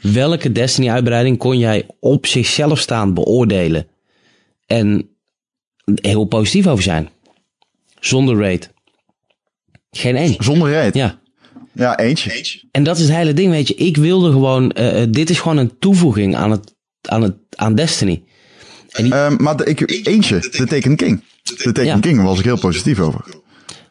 [0.00, 3.86] welke Destiny-uitbreiding kon jij op zichzelf staan beoordelen
[4.66, 5.08] en
[5.84, 7.08] heel positief over zijn?
[8.00, 8.70] Zonder raid.
[9.90, 10.34] Geen één.
[10.38, 10.94] Zonder reet.
[10.94, 11.18] Ja.
[11.72, 11.98] Ja.
[11.98, 12.62] eentje.
[12.70, 13.74] En dat is het hele ding, weet je.
[13.74, 17.74] Ik wilde gewoon, eh, eh, dit is gewoon een toevoeging aan, het, aan, het, aan
[17.74, 18.22] Destiny.
[18.90, 21.22] Ehm, maar de, ik, eentje, de Taken King.
[21.42, 21.98] De Taken Ja.
[21.98, 23.44] King was ik heel positief over.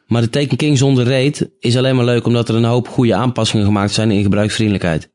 [0.07, 3.15] Maar de Taken King zonder raid is alleen maar leuk omdat er een hoop goede
[3.15, 5.09] aanpassingen gemaakt zijn in gebruiksvriendelijkheid.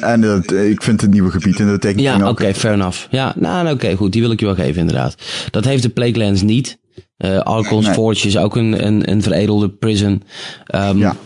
[0.00, 2.54] En eh, ik vind het nieuwe gebied in de Taken Ja, King oké, ook.
[2.54, 2.98] fair enough.
[3.10, 5.14] Ja, nou, nou, oké, goed, die wil ik je wel geven inderdaad.
[5.50, 6.78] Dat heeft de Plaguelands niet.
[7.16, 7.94] Eh Archon's Nee.
[7.94, 10.22] Forge is ook een, een, een veredelde prison.
[10.66, 11.16] Ehm, Ja.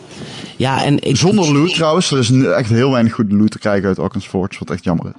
[0.56, 2.10] ja, en ik, Zonder loot trouwens.
[2.10, 5.06] Er is echt heel weinig goede loot te krijgen uit Arkansas Forge, wat echt jammer
[5.06, 5.12] is.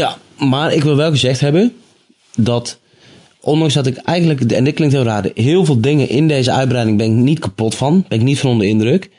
[0.00, 1.72] Ja, maar ik wil wel gezegd hebben
[2.36, 2.78] dat,
[3.44, 6.98] ondanks dat ik eigenlijk, en dit klinkt heel raar, heel veel dingen in deze uitbreiding
[6.98, 9.10] ben ik niet kapot van, ben ik niet van onder indruk.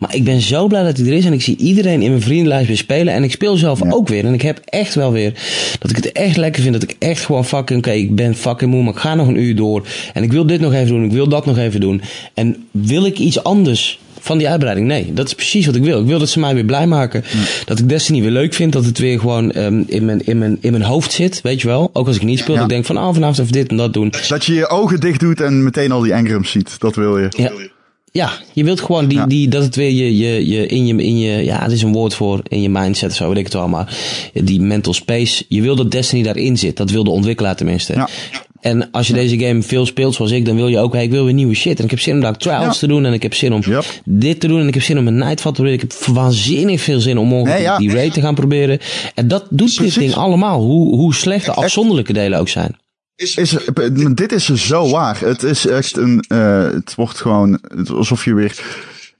[0.00, 2.22] Maar ik ben zo blij dat hij er is en ik zie iedereen in mijn
[2.22, 3.14] vriendenlijst weer spelen.
[3.14, 4.24] En ik speel zelf ook weer.
[4.24, 5.32] En ik heb echt wel weer
[5.78, 6.74] dat ik het echt lekker vind.
[6.74, 9.40] Dat ik echt gewoon fucking, oké, ik ben fucking moe, maar ik ga nog een
[9.40, 9.86] uur door.
[10.14, 12.02] En ik wil dit nog even doen, ik wil dat nog even doen.
[12.34, 14.86] En wil ik iets anders van die uitbreiding?
[14.86, 16.00] Nee, dat is precies wat ik wil.
[16.00, 17.24] Ik wil dat ze mij weer blij maken.
[17.64, 18.72] Dat ik Destiny weer leuk vind.
[18.72, 21.66] Dat het weer gewoon ehm, in, mijn, in, mijn, in mijn hoofd zit, weet je
[21.66, 21.90] wel.
[21.92, 22.60] Ook als ik niet speel, Ja.
[22.60, 24.12] dat ik denk van, ah, vanavond even dit en dat doen.
[24.28, 26.76] Dat je je ogen dicht doet en meteen al die engrams ziet.
[26.78, 27.26] Dat wil je.
[27.36, 27.50] Ja.
[28.12, 29.26] Ja, je wilt gewoon die, Ja.
[29.26, 31.92] die, dat het weer je, je, je, in je, in je, ja, het is een
[31.92, 33.96] woord voor, in je mindset of zo, weet ik het wel, maar
[34.34, 36.76] die mental space, je wil dat Destiny daarin zit.
[36.76, 37.92] Dat wil de ontwikkelaar tenminste.
[37.92, 38.08] Ja.
[38.60, 41.10] En als je deze game veel speelt zoals ik, dan wil je ook, hey, ik
[41.10, 41.78] wil weer nieuwe shit.
[41.78, 42.70] En ik heb zin om daar trials Ja.
[42.80, 43.84] te doen en ik heb zin om Yep.
[44.04, 45.84] dit te doen en ik heb zin om een Nightfall te proberen.
[45.84, 47.78] Ik heb waanzinnig veel zin om morgen Nee, ja.
[47.78, 48.78] die raid te gaan proberen.
[49.14, 52.76] En dat doet dit ding allemaal, hoe, hoe slecht de afzonderlijke delen ook zijn.
[53.16, 53.34] Is,
[54.14, 55.20] dit is zo waar.
[55.20, 56.24] Het is echt een.
[56.28, 57.58] eh, het wordt gewoon.
[57.96, 58.60] alsof je weer.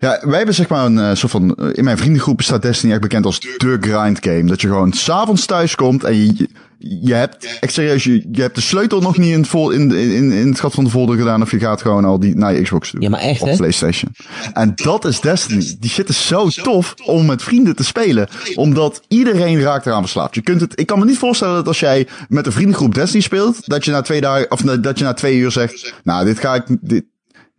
[0.00, 1.54] Ja, wij hebben zeg maar een uh, soort van.
[1.54, 4.44] in mijn vriendengroep staat Destiny echt bekend als de grind game.
[4.44, 8.54] Dat je gewoon s'avonds thuis komt en je, je hebt, echt serieus, je, je hebt
[8.54, 11.16] de sleutel nog niet in het, vol, in, in, in het gat van de folder
[11.16, 11.42] gedaan.
[11.42, 13.00] Of je gaat gewoon al die naar je Xbox doen.
[13.00, 13.56] Ja, maar echt, Of hè?
[13.56, 14.14] PlayStation.
[14.52, 15.76] En dat is Destiny.
[15.80, 18.28] Die shit is zo tof om met vrienden te spelen.
[18.54, 20.34] Omdat iedereen raakt eraan verslaafd.
[20.34, 23.22] Je kunt het, ik kan me niet voorstellen dat als jij met een vriendengroep Destiny
[23.22, 26.38] speelt, dat je na twee dagen, of dat je na twee uur zegt, nou, dit
[26.38, 27.04] ga ik, dit,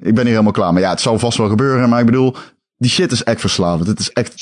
[0.02, 0.74] ik ben hier helemaal klaar.
[0.74, 1.90] Maar ja, het zal vast wel gebeuren.
[1.90, 2.36] Maar ik bedoel,
[2.78, 3.88] die shit is echt verslavend.
[3.88, 4.34] Het is echt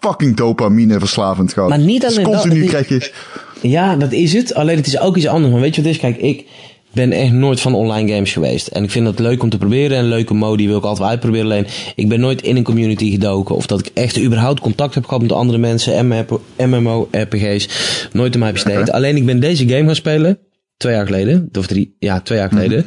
[0.00, 1.68] fucking dopamine verslavend gewoon.
[1.68, 3.12] Maar niet Dus alleen dat, continu is- krijg je...
[3.62, 4.54] Ja, dat is het.
[4.54, 5.52] Alleen het is ook iets anders.
[5.52, 6.10] Maar weet je wat het is?
[6.10, 6.46] Kijk, ik
[6.92, 8.66] ben echt nooit van online games geweest.
[8.66, 9.96] En ik vind het leuk om te proberen.
[9.96, 11.44] En leuke mode die wil ik altijd uitproberen.
[11.46, 13.54] Alleen, ik ben nooit in een community gedoken.
[13.54, 16.06] Of dat ik echt überhaupt contact heb gehad met andere mensen.
[16.58, 17.68] MMO, RPG's.
[18.12, 18.90] Nooit aan mij besteed.
[18.90, 20.38] Alleen, ik ben deze game gaan spelen.
[20.80, 21.48] Twee jaar geleden.
[21.58, 22.84] Of drie, ja, twee jaar geleden.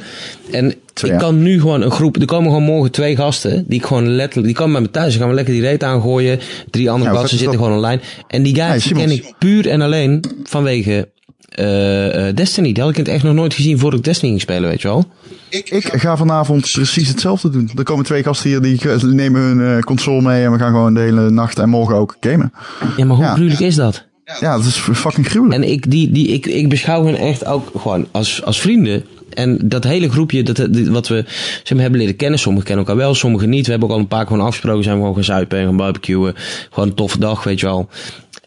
[0.52, 1.30] En Twee ik jaar.
[1.30, 2.16] kan nu gewoon een groep.
[2.20, 3.66] Er komen gewoon morgen twee gasten.
[3.68, 4.48] Die ik gewoon letterlijk.
[4.48, 5.12] Die komen bij me thuis.
[5.12, 6.40] Dan gaan we lekker die reet aangooien.
[6.70, 7.66] Drie andere Ja, hoe gasten zitten dat?
[7.68, 8.02] gewoon online.
[8.28, 11.10] En die guys Hey, ken ik puur en alleen vanwege
[11.50, 12.72] eh, eh, Destiny.
[12.74, 14.88] Die had ik het echt nog nooit gezien voor ik Destiny ging spelen, weet je
[14.88, 15.06] wel.
[15.50, 17.72] Ik ga vanavond precies hetzelfde doen.
[17.78, 20.94] Er komen twee gasten hier die nemen hun eh, console mee en we gaan gewoon
[20.94, 22.54] de hele nacht en morgen ook gamen.
[22.98, 23.60] Ja, maar hoe Ja.
[23.60, 24.06] is dat?
[24.40, 25.64] Ja, dat is fucking gruwelijk.
[25.64, 29.04] En ik, die, die, ik, ik beschouw hen echt ook gewoon als, als vrienden.
[29.30, 31.24] En dat hele groepje, dat, wat we
[31.64, 32.40] zeg maar, hebben leren kennen.
[32.40, 33.66] Sommigen kennen elkaar wel, sommigen niet.
[33.66, 34.84] We hebben ook al een paar keer gewoon afgesproken.
[34.84, 36.34] Zijn we gewoon gaan zuipen en gaan barbecuen.
[36.70, 37.90] Gewoon een toffe dag, weet je wel.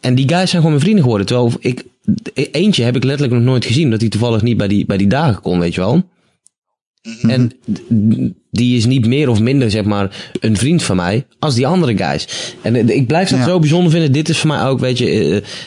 [0.00, 1.26] En die guys zijn gewoon mijn vrienden geworden.
[1.26, 1.84] Terwijl ik,
[2.52, 3.90] eentje heb ik letterlijk nog nooit gezien.
[3.90, 6.04] Dat hij toevallig niet bij die, bij die dagen kon, weet je wel.
[7.22, 7.80] En d-
[8.50, 11.96] die is niet meer of minder, zeg maar, een vriend van mij als die andere
[11.96, 12.26] guys.
[12.62, 13.44] En eh, ik blijf dat Ja.
[13.44, 14.12] zo bijzonder vinden.
[14.12, 15.06] Dit is voor mij ook, weet je,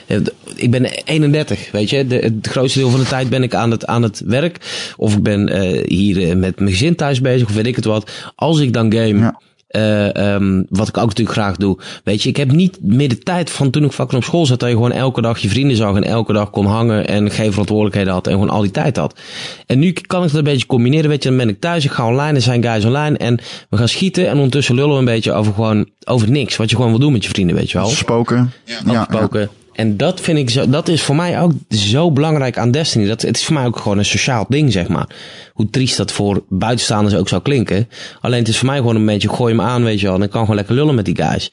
[0.08, 0.22] eh, eh,
[0.56, 2.08] ik ben 31, weet je.
[2.08, 4.58] De, het grootste deel van de tijd ben ik aan het, aan het werk.
[4.98, 5.50] Of ik ben
[5.88, 8.12] hier met mijn gezin thuis bezig, of weet ik het wat.
[8.36, 9.40] Als ik dan game, Ja.
[9.70, 11.78] Eh, ehm, wat ik ook natuurlijk graag doe.
[12.04, 14.60] Weet je, ik heb niet meer de tijd van toen ik fucking op school zat.
[14.60, 17.50] Dat je gewoon elke dag je vrienden zag en elke dag kon hangen en geen
[17.50, 19.20] verantwoordelijkheden had en gewoon al die tijd had.
[19.66, 21.10] En nu kan ik dat een beetje combineren.
[21.10, 23.78] Weet je, dan ben ik thuis, ik ga online, er zijn guys online en we
[23.78, 24.28] gaan schieten.
[24.28, 26.56] En ondertussen lullen we een beetje over gewoon, over niks.
[26.56, 27.88] Wat je gewoon wil doen met je vrienden, weet je wel.
[27.88, 28.52] Spoken.
[28.66, 29.50] Ja, ja.
[29.80, 33.08] En dat vind ik zo, dat is voor mij ook zo belangrijk aan Destiny.
[33.08, 35.10] Dat, het is voor mij ook gewoon een sociaal ding, zeg maar.
[35.54, 37.90] Hoe triest dat voor buitenstaanders ook zou klinken.
[38.22, 40.16] Alleen het is voor mij gewoon een beetje, gooi hem aan, weet je wel.
[40.16, 41.52] En ik kan gewoon lekker lullen met die guys.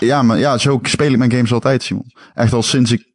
[0.00, 2.12] Ja, maar ja, zo speel ik mijn games altijd, Simon.
[2.34, 3.11] Echt al sinds ik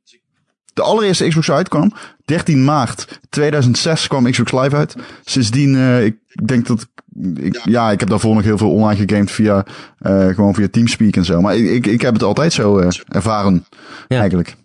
[0.77, 1.93] de allereerste Xbox uitkwam.
[2.25, 4.95] 13 maart 2006 kwam Xbox Live uit.
[5.25, 6.87] Sindsdien, eh, ik denk dat
[7.33, 9.65] ik, ja, ik heb daarvoor nog heel veel online gegamed via,
[9.99, 11.41] eh, gewoon via Teamspeak en zo.
[11.41, 13.65] Maar ik, ik, ik heb het altijd zo eh, ervaren,
[14.07, 14.19] Ja.
[14.19, 14.55] eigenlijk.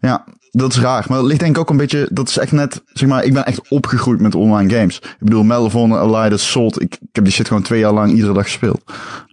[0.00, 0.24] Ja,
[0.56, 1.04] dat is raar.
[1.08, 3.32] Maar dat ligt denk ik ook een beetje, dat is echt net, zeg maar, ik
[3.32, 4.96] ben echt opgegroeid met online games.
[4.96, 6.82] Ik bedoel, Honor, Allied, Salt.
[6.82, 8.82] Ik, ik heb die shit gewoon twee jaar lang iedere dag gespeeld.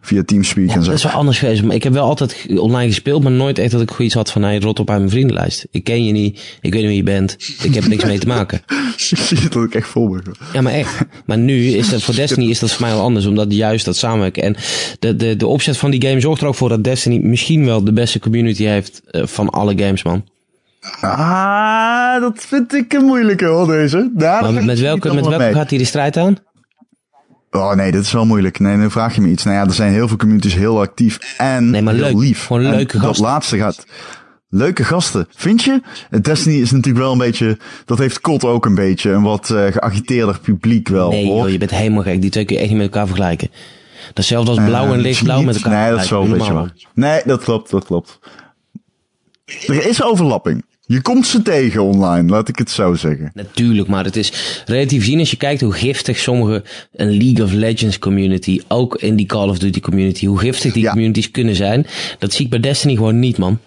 [0.04, 0.90] Via Teamspeak Ja, en zo.
[0.90, 1.64] dat is wel anders geweest.
[1.64, 4.42] Maar ik heb wel altijd online gespeeld, maar nooit echt dat ik iets had van,
[4.42, 5.68] hey, rot op uit mijn vriendenlijst.
[5.72, 8.20] Ik ken je niet, ik weet niet wie je bent, ik heb er niks mee
[8.20, 8.62] te maken.
[9.02, 10.24] Ik zie dat ik echt vol ben.
[10.54, 10.98] Ja, maar echt.
[11.26, 13.96] Maar nu is dat voor Destiny is dat voor mij wel anders, omdat juist dat
[13.96, 14.44] samenwerken.
[14.44, 14.56] En
[15.00, 17.84] de, de, de opzet van die game zorgt er ook voor dat Destiny misschien wel
[17.84, 20.24] de beste community heeft eh, van alle games, man.
[21.02, 24.12] Ah, dat vind ik een moeilijke hoor, deze.
[24.14, 25.54] Daar Maar ga met, welke, met welke mee.
[25.54, 26.36] gaat hij de strijd aan?
[27.52, 28.60] Oh nee, dit is wel moeilijk.
[28.60, 29.44] Nee, nu vraag je me iets.
[29.44, 32.18] Nou ja, er zijn heel veel communities heel actief en Nee, maar heel leuk.
[32.18, 32.46] lief.
[32.46, 33.26] Gewoon En leuke Dat gasten.
[33.26, 33.86] laatste gaat...
[34.50, 35.28] Leuke gasten.
[35.36, 35.82] Vind je?
[36.22, 37.58] Destiny is natuurlijk wel een beetje...
[37.86, 39.12] Dat heeft COD ook een beetje.
[39.12, 41.38] Een wat eh geagiteerder publiek wel, Nee, hoor.
[41.42, 42.22] joh, je bent helemaal gek.
[42.22, 43.48] Die twee kun je echt niet met elkaar vergelijken.
[43.50, 43.58] Dat
[44.08, 46.54] is hetzelfde als blauw en Eh, lichtblauw met elkaar Nee, dat is wel een beetje
[46.54, 46.74] waar.
[46.94, 48.20] Nee, dat klopt, dat klopt.
[49.68, 50.66] Er is overlapping.
[50.92, 53.32] Je komt ze tegen online, laat ik het zo zeggen.
[53.34, 57.52] Natuurlijk, maar het is relatief zien als je kijkt hoe giftig sommige, een League of
[57.52, 60.90] Legends community, ook in die Call of Duty community, hoe giftig die Ja.
[60.90, 61.86] communities kunnen zijn.
[62.20, 63.60] Dat zie ik bij Destiny gewoon niet, man.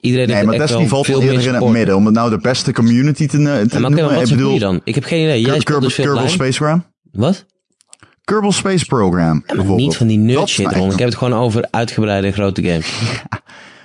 [0.00, 1.96] Iedereen Nee, maar Destiny valt veel eerder in het midden.
[1.96, 4.04] Om het nou de beste community te, te Ja, maar oké, noemen.
[4.04, 4.80] maar wat ik bedoel, je dan?
[4.84, 5.40] Ik heb geen idee.
[5.40, 6.28] Jij Kerbal, dus Kerbal.
[6.28, 6.84] Space Program.
[7.12, 7.44] Wat?
[8.24, 9.44] Kerbal Space Program.
[9.76, 10.70] Niet van die nerd shit.
[10.70, 12.92] Ik heb het gewoon over uitgebreide grote games.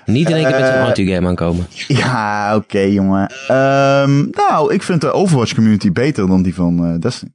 [0.08, 1.68] niet in één keer met Eh, een Arthur game aankomen.
[1.88, 3.32] Ja, oké, jongen.
[3.48, 7.32] Ehm, nou, ik vind de Overwatch community beter dan die van eh, Destiny.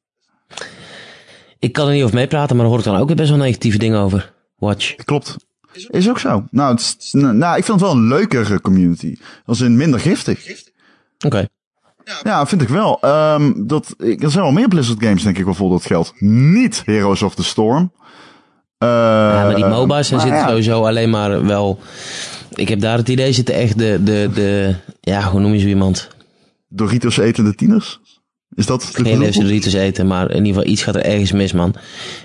[1.59, 3.39] Ik kan er niet over meepraten, maar daar hoor ik dan ook weer best wel
[3.39, 4.33] negatieve dingen over.
[4.57, 4.95] Watch.
[4.95, 5.37] Klopt.
[5.91, 6.45] Is ook zo.
[6.51, 9.17] Nou, het nou, ik vind het wel een leukere community.
[9.47, 10.65] Als in minder giftig.
[11.27, 11.47] Oké.
[12.23, 12.99] Ja, vind ik wel.
[13.01, 16.13] Ehm, dat, ik- er zijn wel meer Blizzard games, denk ik, waarvoor dat geldt.
[16.19, 17.93] Niet Heroes of the Storm.
[18.79, 21.79] Eh, Ja, maar die MOBA's zijn zitten ja, sowieso alleen maar wel...
[22.55, 24.75] Ik heb daar het idee zitten echt de, de, de...
[25.01, 26.09] Ja, hoe noem je zo iemand?
[26.69, 28.01] Doritos etende tieners.
[28.55, 31.53] Is dat het Geen Doritos eten, maar in ieder geval iets gaat er ergens mis,
[31.53, 31.75] man.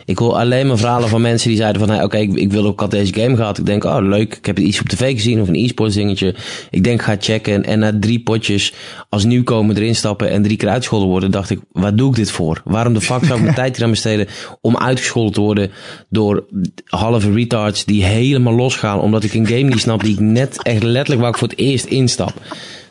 [0.06, 2.66] Ik hoor alleen maar verhalen van mensen die zeiden van, hey, oké, ik, ik wil
[2.66, 3.58] ook, had deze game gehad.
[3.58, 6.36] Ik denk, oh leuk, ik heb iets op tv gezien of een e-sports dingetje.
[6.72, 7.64] Ik denk, ga checken.
[7.64, 8.74] En na drie potjes
[9.10, 12.32] als nieuwkomer erin stappen en drie keer uitgescholden worden, dacht ik, waar doe ik dit
[12.32, 12.62] voor?
[12.66, 14.28] Waarom de fuck zou ik mijn tijd hier aan besteden
[14.62, 15.72] om uitgescholden te worden
[16.10, 16.46] door
[16.86, 20.84] halve retards die helemaal losgaan omdat ik een game niet snap die ik net echt
[20.84, 22.34] letterlijk waar ik voor het eerst instap.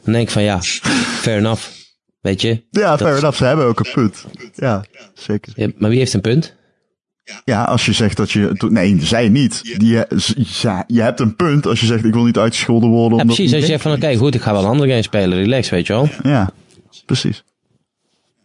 [0.04, 1.75] Dan denk ik van, ja, fair enough.
[2.20, 2.62] Weet je?
[2.70, 3.36] Ja, Dat- fair enough.
[3.36, 4.24] Ze hebben ook een punt.
[4.54, 5.52] Ja, zeker.
[5.56, 6.54] Ja, maar wie heeft een punt?
[7.44, 8.66] Ja, als je zegt dat je...
[8.68, 9.78] Nee, zij niet.
[9.78, 9.98] Die,
[10.62, 13.18] ja, je hebt een punt als je zegt ik wil niet uitgescholden worden.
[13.18, 13.52] Ja, precies.
[13.52, 15.38] Als je zegt van, oké, goed, ik ga wel een andere game spelen.
[15.38, 16.08] Relax, weet je wel.
[16.22, 16.50] Ja,
[17.06, 17.44] precies.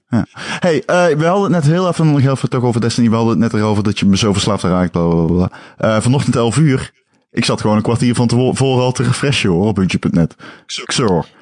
[0.10, 0.26] Ja.
[0.60, 3.10] Hey, eh, we hadden het net heel even nog even toch over Destiny.
[3.10, 4.92] We hadden het net erover dat je me zo verslaafd raakt.
[4.92, 5.52] Bla, bla, bla.
[5.78, 6.92] Eh, vanochtend 11 uur.
[7.34, 10.36] Ik zat gewoon een kwartier van tevoren al te refreshen hoor, op puntje.net.
[10.68, 10.84] Zo.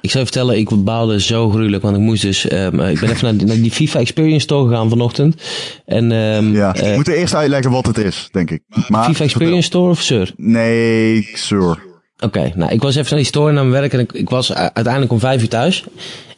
[0.01, 2.47] Ik zou je vertellen, ik baalde zo gruwelijk, want ik moest dus...
[2.47, 5.41] ehm, ik ben even naar, die- naar die FIFA Experience Store gegaan vanochtend.
[5.85, 8.61] En ehm, Ja, eh, we moeten eerst uitleggen wat het is, denk ik.
[8.87, 10.33] Maar, FIFA Experience Store of Sur?
[10.37, 11.79] Nee, sir.
[12.19, 14.53] Oké, nou, ik was even naar die store naar mijn werk en ik, ik was
[14.53, 15.83] uiteindelijk om vijf uur thuis.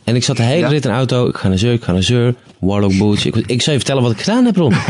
[0.04, 0.68] En ik zat de hele Ja.
[0.68, 1.28] rit in de auto.
[1.28, 2.36] Ik ga naar Zur, ik ga naar Zur.
[2.60, 3.26] Warlock Boots.
[3.26, 4.74] Ik, ik zou je vertellen wat ik gedaan heb, Ron.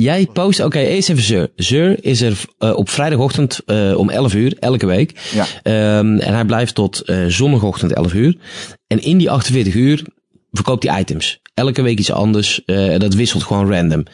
[0.00, 1.50] Jij post, oké, eerst even Zur.
[1.56, 5.30] Zur is er eh, op vrijdagochtend eh, om 11 uur, elke week.
[5.34, 5.46] Ja.
[5.62, 8.36] Ehm, en hij blijft tot eh, zondagochtend 11 uur.
[8.86, 10.04] En in die 48 uur
[10.52, 11.40] verkoopt hij items.
[11.54, 12.64] Elke week iets anders.
[12.64, 14.04] eh, dat wisselt gewoon random.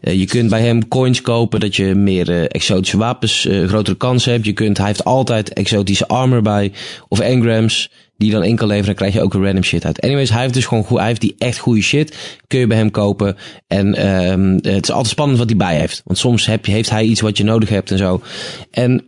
[0.00, 4.32] Eh, je kunt bij hem coins kopen dat je meer eh, exotische wapens, grotere kansen
[4.32, 4.44] hebt.
[4.44, 6.72] Je kunt, hij heeft altijd exotische armor bij.
[7.08, 7.90] Of engrams.
[8.16, 8.86] Die dan in kan leveren.
[8.86, 10.00] Dan krijg je ook een random shit uit.
[10.00, 12.38] Anyways, hij heeft dus gewoon goed, hij heeft die echt goede shit.
[12.46, 13.36] Kun je bij hem kopen.
[13.66, 16.02] En ehm, het is altijd spannend wat hij bij heeft.
[16.04, 18.22] Want soms heb heeft hij iets wat je nodig hebt en zo.
[18.70, 19.04] En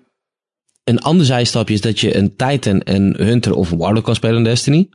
[0.85, 4.37] een ander zijstapje is dat je een Titan, een Hunter of een Warlock kan spelen
[4.37, 4.89] in Destiny.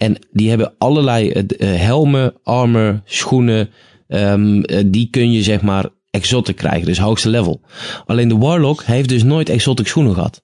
[0.00, 3.70] En die hebben allerlei eh, eh, helmen, armor, schoenen.
[4.08, 7.60] ehm, eh, die kun je zeg maar exotic krijgen, dus hoogste level.
[8.06, 10.42] Alleen de Warlock heeft dus nooit exotic schoenen gehad.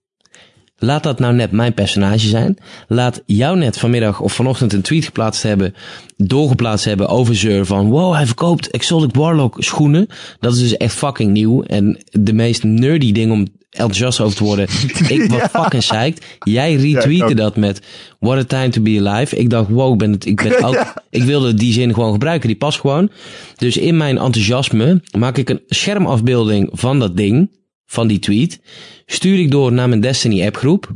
[0.78, 2.58] Laat dat nou net mijn personage zijn.
[2.88, 5.74] Laat jou net vanmiddag of vanochtend een tweet geplaatst hebben,
[6.16, 10.06] doorgeplaatst hebben over Zur van wow, hij verkoopt Exotic Warlock schoenen.
[10.40, 14.44] Dat is dus echt fucking nieuw en de meest nerdy ding om enthousiast over te
[14.44, 14.68] worden.
[15.08, 16.24] Ik was fucking psyched.
[16.38, 17.80] Jij retweette dat met
[18.18, 19.36] what a time to be alive.
[19.36, 22.48] Ik dacht wow, ik ben het, ik ben ook, ik wilde die zin gewoon gebruiken,
[22.48, 23.10] die past gewoon.
[23.56, 27.50] Dus in mijn enthousiasme maak ik een schermafbeelding van dat ding,
[27.86, 28.60] van die tweet.
[29.06, 30.90] Stuur ik door naar mijn Destiny appgroep.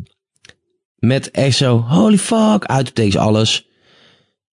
[0.96, 3.68] Met echt zo, holy fuck, uitroeptekens alles.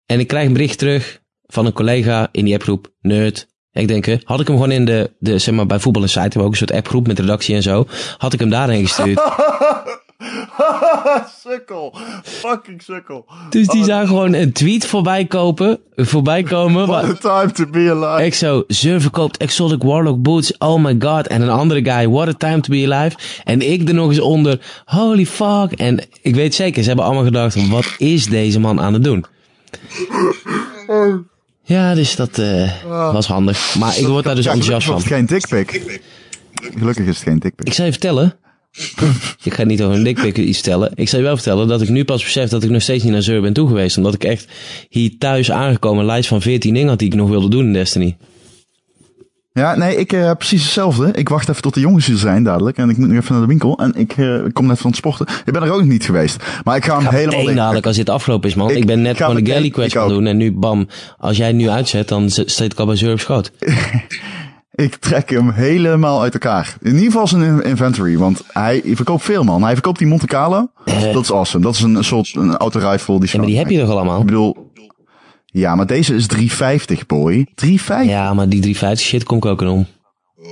[0.07, 3.47] En ik krijg een bericht terug van een collega in die appgroep, nerd.
[3.73, 6.21] Ik denk, had ik hem gewoon in de, de zeg maar, bij Voetbal en Site
[6.21, 7.87] hebben ook een soort appgroep met redactie en zo.
[8.17, 9.21] Had ik hem daarheen gestuurd.
[11.45, 11.95] sukkel.
[12.23, 13.27] Fucking sukkel.
[13.51, 16.87] Dus die zou gewoon een tweet voorbij kopen, voorbij komen.
[16.87, 18.25] What waar- a time to be alive.
[18.27, 20.59] Ik zo, Zur verkoopt Exotic Warlock Boots.
[20.59, 21.27] Oh my god.
[21.27, 23.17] En een andere guy, what a time to be alive.
[23.45, 25.73] En ik er nog eens onder, holy fuck.
[25.73, 29.25] En ik weet zeker, ze hebben allemaal gedacht, wat is deze man aan het doen?
[31.63, 33.75] Ja, dus dat eh, was handig.
[33.79, 34.97] Maar ik word daar dus Ja, enthousiast van.
[34.97, 36.01] het geen dickpic.
[36.79, 37.67] Gelukkig is het geen dickpic.
[37.67, 38.35] Ik zou je vertellen.
[39.43, 40.91] Ik ga niet over een dikpik iets vertellen.
[40.95, 43.13] Ik zou je wel vertellen dat ik nu pas besef dat ik nog steeds niet
[43.13, 43.97] naar Zur ben toe geweest.
[43.97, 44.47] Omdat ik echt
[44.89, 47.73] hier thuis aangekomen een lijst van 14 dingen had die ik nog wilde doen in
[47.73, 48.17] Destiny.
[49.53, 51.11] Ja, nee, ik heb precies hetzelfde.
[51.13, 52.77] Ik wacht even tot de jongens hier zijn dadelijk.
[52.77, 53.79] En ik moet nog even naar de winkel.
[53.79, 55.27] En ik eh, kom net van het sporten.
[55.45, 56.43] Ik ben er ook niet geweest.
[56.65, 57.49] Maar ik ga hem helemaal...
[57.49, 58.71] Eén dadelijk als dit afgelopen is, man.
[58.71, 60.27] Ik, Ik ben net ga gewoon meteen- galley quest ik gaan doen.
[60.27, 63.51] En nu, bam, als jij nu uitzet, dan staat ik al bij Zur op schoot.
[64.77, 66.77] Ik trek hem helemaal uit elkaar.
[66.81, 68.17] In ieder geval zijn inventory.
[68.19, 69.63] Want hij verkoopt veel, man.
[69.63, 70.71] Hij verkoopt die Monte Carlo.
[71.13, 71.65] Dat is awesome.
[71.65, 73.19] Dat is een soort een autorifle.
[73.21, 74.21] Die Ja, maar die heb je toch allemaal?
[74.21, 74.73] Ik bedoel...
[75.45, 77.47] Ja, maar deze is 350, boy.
[77.55, 78.11] 350?
[78.11, 79.87] Ja, maar die 350 shit kom ik ook in om.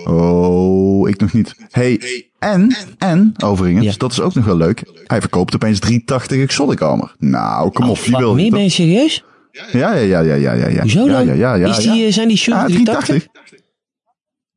[0.05, 1.55] Oh, ik nog niet.
[1.71, 2.01] Hey,
[2.39, 3.93] en, en, overigens, Ja.
[3.97, 4.83] dat is ook nog wel leuk.
[5.07, 7.15] Hij verkoopt opeens 380 exotic armor.
[7.19, 8.51] Nou, kom op, die Wat wil je.
[8.51, 9.25] ben je serieus?
[9.73, 10.69] Ja, ja, ja, ja, ja, ja.
[10.69, 10.81] ja.
[10.81, 11.27] Hoezo ja, dan?
[11.27, 12.07] Ja, ja, ja, is die, ja.
[12.07, 13.07] eh, zijn die Ja, shooters 380.
[13.07, 13.63] 380?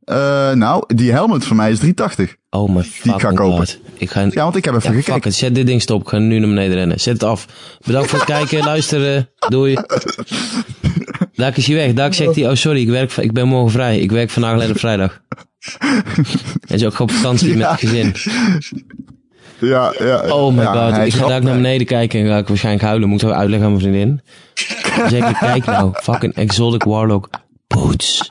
[0.07, 2.35] Eh, nou, die helmet voor mij is 380.
[2.49, 3.35] Oh my Die ik kopen.
[3.57, 3.79] god.
[3.97, 4.21] Ik ga...
[4.29, 5.29] Ja, want ik heb even Ja, fuck gekeken.
[5.29, 5.37] het.
[5.39, 6.01] Zet dit ding stop.
[6.01, 6.99] Ik ga nu naar beneden rennen.
[6.99, 7.45] Zet het af.
[7.85, 9.29] Bedankt voor het kijken, luisteren.
[9.49, 9.77] Doei.
[11.35, 11.93] Daak is hij weg.
[11.93, 13.99] Daak zegt hij, oh sorry, ik, werk, ik ben morgen vrij.
[13.99, 15.19] Ik werk vandaag alleen op vrijdag.
[16.67, 18.15] En is ook op vakantie met het gezin.
[19.59, 20.33] Ja, ja.
[20.33, 21.05] Oh my ja, god.
[21.05, 23.09] Ik ga daar naar beneden kijken en ga ik waarschijnlijk huilen.
[23.09, 24.21] Moet ik uitleggen aan mijn vriendin.
[25.17, 25.91] Ik, kijk nou.
[25.93, 27.29] Fucking exotic warlock.
[27.67, 28.27] Boots.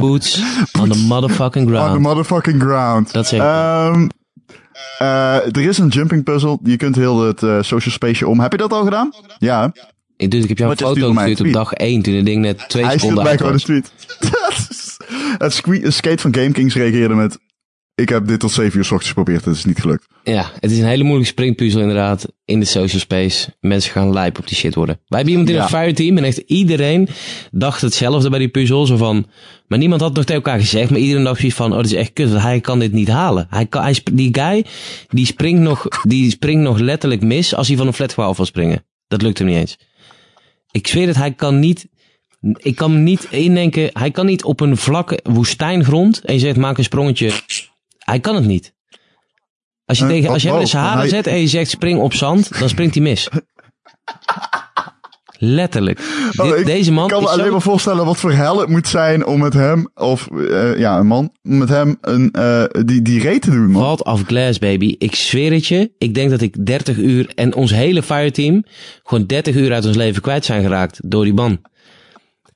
[0.00, 0.42] Boots
[0.80, 2.00] on the motherfucking On the ground.
[2.00, 3.12] motherfucking ground.
[3.12, 3.46] Dat zeg ik.
[3.46, 4.08] Ehm,
[4.98, 6.58] eh, er is een jumping puzzle.
[6.62, 8.40] Je kunt heel het eh, social space om.
[8.40, 9.12] Heb je dat al gedaan?
[9.38, 9.72] Ja.
[10.16, 12.24] Ik, dus ik heb jou een foto stuurde mij gestuurd op dag 1 toen het
[12.26, 13.84] ding net twee Hij seconden stuurt mij uit gewoon een
[14.58, 14.96] was.
[15.38, 15.82] tweet.
[15.84, 17.38] het skate van GameKings reageerde met...
[17.96, 20.06] Ik heb dit tot 7 uur s ochtends geprobeerd, het is niet gelukt.
[20.24, 23.54] Ja, het is een hele moeilijke springpuzzel inderdaad in de social space.
[23.60, 24.94] Mensen gaan lijp op die shit worden.
[25.06, 25.60] Wij hebben iemand in Ja.
[25.66, 27.08] het fireteam en echt iedereen
[27.50, 28.86] dacht hetzelfde bij die puzzel.
[28.86, 29.26] Zo van,
[29.66, 31.86] maar niemand had het nog tegen elkaar gezegd, maar iedereen dacht zoiets van, oh dat
[31.86, 33.46] is echt kut, want hij kan dit niet halen.
[33.50, 34.64] Hij kan, hij, die guy,
[35.08, 38.46] die springt, nog, die springt nog letterlijk mis als hij van een flatgebouw af wil
[38.46, 38.84] springen.
[39.08, 39.78] Dat lukt hem niet eens.
[40.70, 41.88] Ik zweer het, hij kan niet,
[42.56, 46.78] ik kan niet indenken, hij kan niet op een vlakke woestijngrond en je zegt maak
[46.78, 47.30] een sprongetje.
[48.06, 48.74] Hij kan het niet.
[49.84, 52.00] Als je, tegen, als je hem in zijn haren hij- zet en je zegt spring
[52.00, 53.28] op zand, dan springt hij mis.
[55.38, 56.00] Letterlijk.
[56.36, 58.68] Oh, Dit- ik deze man kan me alleen zo- maar voorstellen wat voor hel het
[58.68, 62.64] moet zijn om met hem, of eh, ja, een man, om met hem een, eh,
[62.84, 63.82] die, die reet te doen, man.
[63.82, 64.94] Vault of Glass, baby.
[64.98, 65.92] Ik zweer het je.
[65.98, 68.64] Ik denk dat ik 30 uur en ons hele fireteam
[69.02, 71.60] gewoon 30 uur uit ons leven kwijt zijn geraakt door die man.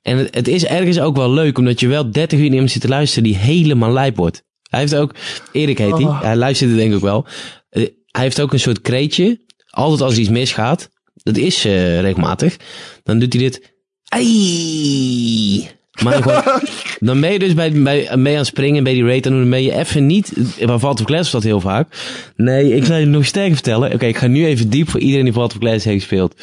[0.01, 2.81] En het, het is ergens ook wel leuk, omdat je wel 30 uur iemand zit
[2.81, 4.43] te luisteren die helemaal lijp wordt.
[4.71, 5.15] Hij heeft ook,
[5.51, 6.21] Erik heet hij, Oh.
[6.21, 7.25] hij luisterde denk ik wel.
[7.69, 9.39] Eh, hij heeft ook een soort kreetje.
[9.69, 12.57] Altijd als er iets misgaat, dat is eh, regelmatig,
[13.03, 13.73] dan doet hij dit.
[14.07, 15.69] Ai!
[16.03, 16.43] Maar gewoon,
[17.09, 19.29] dan ben je dus bij, bij, mee aan het springen bij die rate.
[19.29, 20.33] En dan ben je even niet.
[20.65, 21.95] Waar Valt of Glass dat heel vaak.
[22.35, 23.93] Nee, ik zal je nog sterker vertellen.
[23.93, 26.35] Oké, ik ga nu even diep voor iedereen die Valt of Glass heeft gespeeld.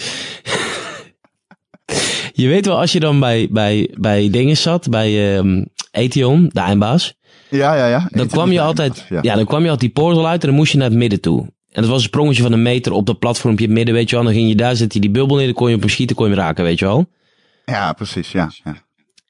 [2.33, 6.61] je weet wel, als je dan bij, bij, bij dingen zat, bij ehm Etion, de
[6.61, 7.18] eindbaas.
[7.49, 8.09] Ja, ja, ja.
[8.11, 9.35] Dan kwam je altijd, ja.
[9.35, 11.41] dan kwam je altijd die portal uit en dan moest je naar het midden toe.
[11.73, 14.11] En dat was een sprongetje van een meter op dat platformpje in het midden, weet
[14.11, 14.25] je wel.
[14.25, 16.17] Dan ging je daar, zet je die bubbel neer, dan kon je op hem schieten,
[16.17, 17.07] kon je hem raken, weet je wel.
[17.65, 18.51] Ja, precies, ja.
[18.65, 18.77] ja.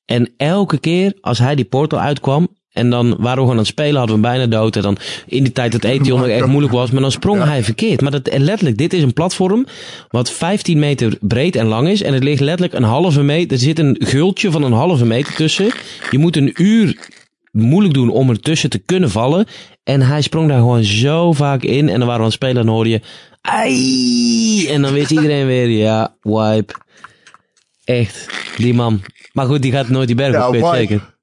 [0.04, 2.56] En elke keer als hij die portal uitkwam.
[2.72, 4.76] En dan waren we gewoon aan het spelen, hadden we hem bijna dood.
[4.76, 4.96] En dan
[5.26, 6.90] in die tijd dat Etion nog echt moeilijk was.
[6.90, 8.00] Maar dan sprong hij verkeerd.
[8.00, 9.66] Maar dat, letterlijk, dit is een platform
[10.08, 12.02] wat 15 meter breed en lang is.
[12.02, 13.52] En het ligt letterlijk een halve meter.
[13.52, 15.70] Er zit een gultje van een halve meter tussen.
[16.10, 17.08] Je moet een uur
[17.52, 19.46] moeilijk doen om ertussen te kunnen vallen.
[19.82, 21.88] En hij sprong daar gewoon zo vaak in.
[21.88, 23.00] En dan waren we aan het spelen en dan hoorde je...
[23.40, 24.66] Ai!
[24.68, 26.74] En dan wist iedereen weer, ja, wipe.
[27.84, 28.26] Echt,
[28.56, 29.00] die man.
[29.32, 30.76] Maar goed, die gaat nooit die berg Ja, op, weet wipe.
[30.76, 31.16] zeker.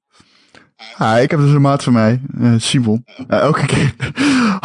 [0.96, 3.04] Ah, ik heb dus een maat van mij, eh, Simon.
[3.28, 3.94] Ja, elke keer,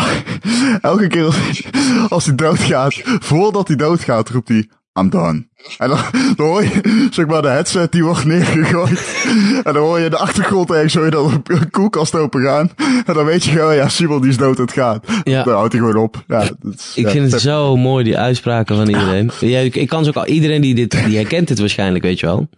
[0.82, 1.64] elke keer als,
[2.10, 4.70] als hij doodgaat, voordat hij doodgaat, roept hij,
[5.00, 5.48] I'm done.
[5.78, 6.00] En dan,
[6.36, 9.24] dan hoor je, zeg maar, de headset die wordt neergegooid.
[9.64, 12.72] En dan hoor je in de achtergrond ergens, hoor je dan een koelkast open gaan.
[13.06, 15.06] En dan weet je gewoon, ja, Simon die is dood, het gaat.
[15.24, 15.44] Ja.
[15.44, 16.24] Dan houdt hij gewoon op.
[16.28, 19.32] Ja, is, Ik ja, vind het zo mooi, die uitspraken van iedereen.
[19.40, 22.20] Ja, ik, ik kan ze ook al, iedereen die dit, die herkent dit waarschijnlijk, weet
[22.20, 22.50] je wel.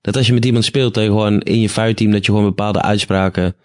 [0.00, 2.46] Dat als je met iemand speelt, dat je gewoon in je fireteam, dat je gewoon
[2.46, 3.56] bepaalde uitspraken...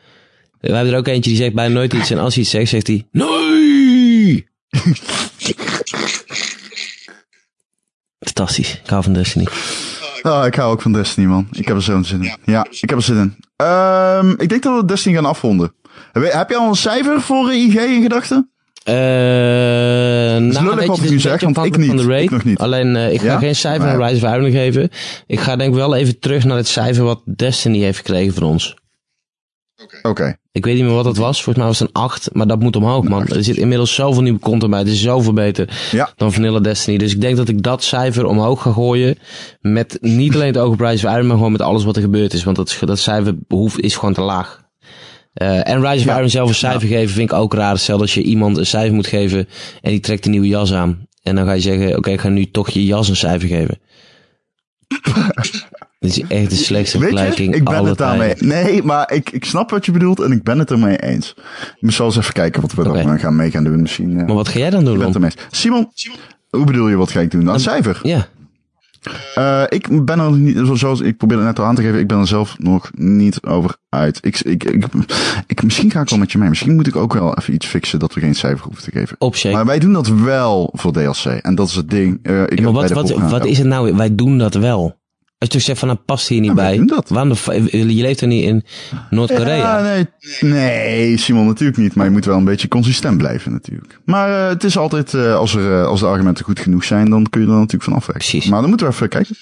[0.60, 2.12] We hebben er ook eentje die zegt bijna nooit iets.
[2.12, 3.08] En als hij iets zegt, zegt hij...
[3.12, 4.48] Nee!
[8.26, 8.80] Fantastisch.
[8.84, 9.48] Ik hou van Destiny.
[10.22, 11.48] Ah, ik hou ook van Destiny, man.
[11.52, 12.36] Ik heb er zo'n zin in.
[12.46, 13.36] Ja, ik heb er zin in.
[13.56, 15.74] Ehm, ik denk dat we Destiny gaan afronden.
[16.12, 18.50] Heb je, al een cijfer voor eh, IG in gedachten?
[18.84, 22.10] Eh nou, lullig wat ik nu zeg, want ik niet.
[22.10, 22.60] Ik nog niet.
[22.60, 24.04] Alleen, eh, ik ga geen cijfer aan.
[24.04, 24.90] Rise of Iron geven.
[25.28, 28.44] Ik ga denk ik wel even terug naar het cijfer wat Destiny heeft gekregen van
[28.44, 28.76] ons.
[30.02, 30.36] Oké.
[30.52, 31.44] Ik weet niet meer wat het was.
[31.44, 32.30] Volgens mij was het een 8.
[32.34, 33.28] Maar dat moet omhoog, man.
[33.28, 34.80] Er zit inmiddels zoveel nieuwe content bij.
[34.80, 36.10] Het is zoveel beter Ja.
[36.16, 36.98] dan Vanilla Destiny.
[36.98, 39.18] Dus ik denk dat ik dat cijfer omhoog ga gooien.
[39.62, 42.02] Met niet alleen het oog op Rise of Iron, maar gewoon met alles wat er
[42.02, 42.44] gebeurd is.
[42.44, 44.62] Want dat, dat cijfer behoeft, is gewoon te laag.
[45.34, 46.16] Eh, en Rise of Ja.
[46.18, 47.78] Iron zelf een cijfer geven vind ik ook raar.
[47.78, 49.48] Stel dat je iemand een cijfer moet geven
[49.82, 51.08] en die trekt een nieuwe jas aan.
[51.24, 53.80] En dan ga je zeggen, oké, ik ga nu toch je jas een cijfer geven.
[56.02, 58.34] Dit is echt de slechtste vergelijking ik ben het daarmee.
[58.40, 61.36] Nee, maar ik, ik snap wat je bedoelt en ik ben het ermee eens.
[61.80, 63.04] Ik zo eens even kijken wat we Oké.
[63.04, 63.82] dan gaan mee gaan doen.
[63.82, 64.20] Misschien.
[64.20, 65.24] eh, Maar wat ga jij dan doen, ik ben het Ron?
[65.26, 65.60] ermee eens.
[65.62, 65.92] Simon,
[66.50, 67.48] hoe bedoel je wat ga ik doen?
[67.48, 68.00] Een cijfer.
[68.04, 68.28] Ja,
[69.36, 72.08] Eh, ik ben er niet, zo- zoals ik probeerde net al aan te geven, ik
[72.08, 74.18] ben er zelf nog niet over uit.
[74.22, 74.86] Ik, ik, ik,
[75.48, 76.50] ik, misschien ga ik wel met je mee.
[76.50, 79.52] Misschien moet ik ook wel even iets fixen dat we geen cijfer hoeven te geven.
[79.52, 81.26] Maar wij doen dat wel voor DLC.
[81.26, 82.20] En dat is het ding.
[82.24, 83.96] Eh, ik Ja, maar wat, wat, wat is het nou?
[83.96, 85.00] Wij doen dat wel.
[85.42, 86.86] Als je toch zegt van, nou past hier niet wij bij.
[86.86, 87.10] dat.
[87.10, 88.64] Waarom de, fa- je leeft toch niet in
[89.10, 89.56] Noord-Korea?
[89.78, 90.08] Ja, nee,
[90.52, 91.96] nee, Simon, natuurlijk niet.
[91.96, 94.00] Maar je moet wel een beetje consistent blijven, natuurlijk.
[94.06, 97.10] Maar eh, het is altijd, eh, als, er, eh, als de argumenten goed genoeg zijn,
[97.10, 98.28] dan kun je er natuurlijk van afwijken.
[98.30, 98.50] Precies.
[98.50, 99.36] Maar dan moeten we even kijken.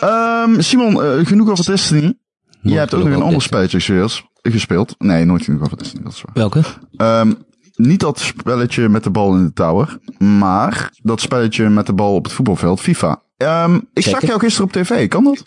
[0.00, 2.14] Ehm, Simon, eh, genoeg over Destiny.
[2.62, 4.94] Jij hebt ook nog een ander spelletje gespeeld- gespeeld.
[4.98, 6.34] Nee, nooit genoeg over Destiny, dat is waar.
[6.34, 6.60] Welke?
[6.96, 7.32] Ehm,
[7.76, 12.14] niet dat spelletje met de bal in de tower, maar dat spelletje met de bal
[12.14, 13.22] op het voetbalveld, FIFA.
[13.44, 15.42] Ehm, ik zag jou gisteren op tv, kan dat?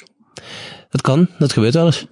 [0.89, 2.07] Dat kan, dat gebeurt wel eens.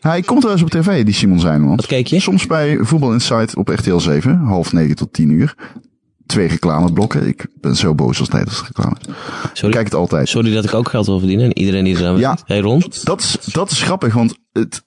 [0.00, 1.76] Hij komt wel eens op tv, die Simon zijn, man.
[1.76, 2.20] Wat keek je?
[2.20, 5.54] Soms bij Voetbal Insight op RTL 7, half negen tot tien uur.
[6.26, 7.26] twee reclameblokken.
[7.26, 8.96] Ik ben zo boos als tijdens reclame.
[9.52, 10.28] Sorry, Ik kijk het altijd.
[10.28, 11.46] sorry dat ik ook geld wil verdienen.
[11.46, 12.28] En iedereen die er aan Ja.
[12.28, 12.42] werkt.
[12.46, 12.82] Hey Ron.
[13.04, 14.82] Dat is, dat is grappig, want het,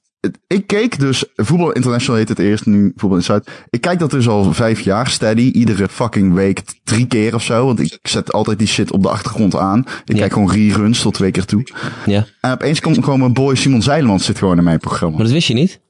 [0.47, 3.49] ik keek dus, Voetbal International heet het eerst, nu Voetbal in Zuid.
[3.69, 7.65] Ik kijk dat dus al vijf jaar steady, iedere fucking week drie keer of zo.
[7.65, 9.79] Want ik zet altijd die shit op de achtergrond aan.
[9.79, 10.19] Ik Ja.
[10.19, 11.67] kijk gewoon reruns tot twee keer toe.
[12.05, 12.25] Ja.
[12.41, 15.15] En opeens komt gewoon mijn boy Simon Zeilemans zit gewoon in mijn programma.
[15.15, 15.81] Maar dat wist je niet?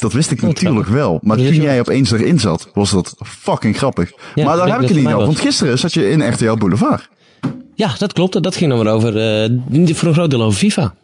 [0.00, 1.18] Dat wist ik Oh, natuurlijk wel.
[1.22, 4.12] Maar toen jij opeens erin zat, was dat fucking grappig.
[4.34, 5.18] Ja, maar daar heb ik het niet over.
[5.26, 7.08] Want gisteren zat je in RTL Boulevard.
[7.74, 8.42] Ja, dat klopt.
[8.42, 10.94] Dat ging dan weer over, eh, voor een groot deel over FIFA.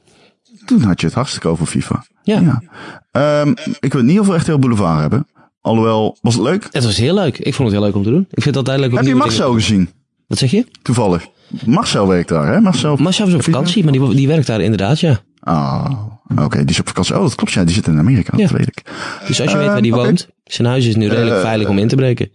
[0.67, 2.05] Toen had je het hartstikke over FIFA.
[2.27, 2.41] Ja.
[2.41, 2.63] Ja.
[3.11, 3.51] Ehm,
[3.81, 5.27] ik wil het niet over RTL Boulevard hebben.
[5.61, 6.69] Alhoewel, was het leuk?
[6.71, 7.39] Het was heel leuk.
[7.39, 8.21] Ik vond het heel leuk om te doen.
[8.31, 9.91] Ik vind het altijd leuk om Heb je Marcel dingen- gezien?
[10.27, 10.67] Wat zeg je?
[10.83, 11.27] Toevallig.
[11.67, 12.61] Marcel werkt daar, hè?
[12.61, 12.97] Marcel.
[12.97, 15.21] Marcel is op vakantie, maar die, die werkt daar inderdaad, ja.
[15.41, 15.91] Ah,
[16.37, 16.59] oké.
[16.59, 17.15] die is op vakantie.
[17.17, 17.53] Oh, dat klopt.
[17.53, 18.33] Ja, die zit in Amerika.
[18.37, 18.43] Ja.
[18.47, 18.83] Dat weet ik.
[19.27, 20.07] Dus als je weet waar die Eh, oké.
[20.07, 22.31] woont, zijn huis is nu redelijk Eh, veilig om in te breken.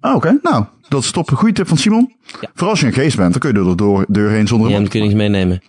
[0.00, 0.38] Ah, oké.
[0.42, 1.30] Nou, dat is top.
[1.30, 2.12] Een goede tip van Simon.
[2.40, 2.48] Ja.
[2.54, 4.76] Vooral als je een geest bent, dan kun je door de deur heen zonder Ja,
[4.76, 5.62] dan kun je niks meenemen.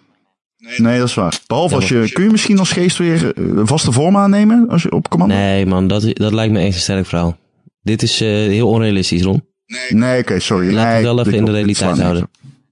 [0.78, 1.39] Nee, dat is waar.
[1.47, 4.82] Behalve als je, kun je misschien als geest weer eh, een vaste vorm aannemen als
[4.84, 5.36] je op commando?
[5.36, 7.38] Nee man, dat, dat lijkt me echt een sterk verhaal.
[7.82, 9.45] Dit is eh, heel onrealistisch, Ron.
[9.89, 10.74] Nee, oké, sorry.
[10.74, 12.30] Laten we nee, wel even in de realiteit op.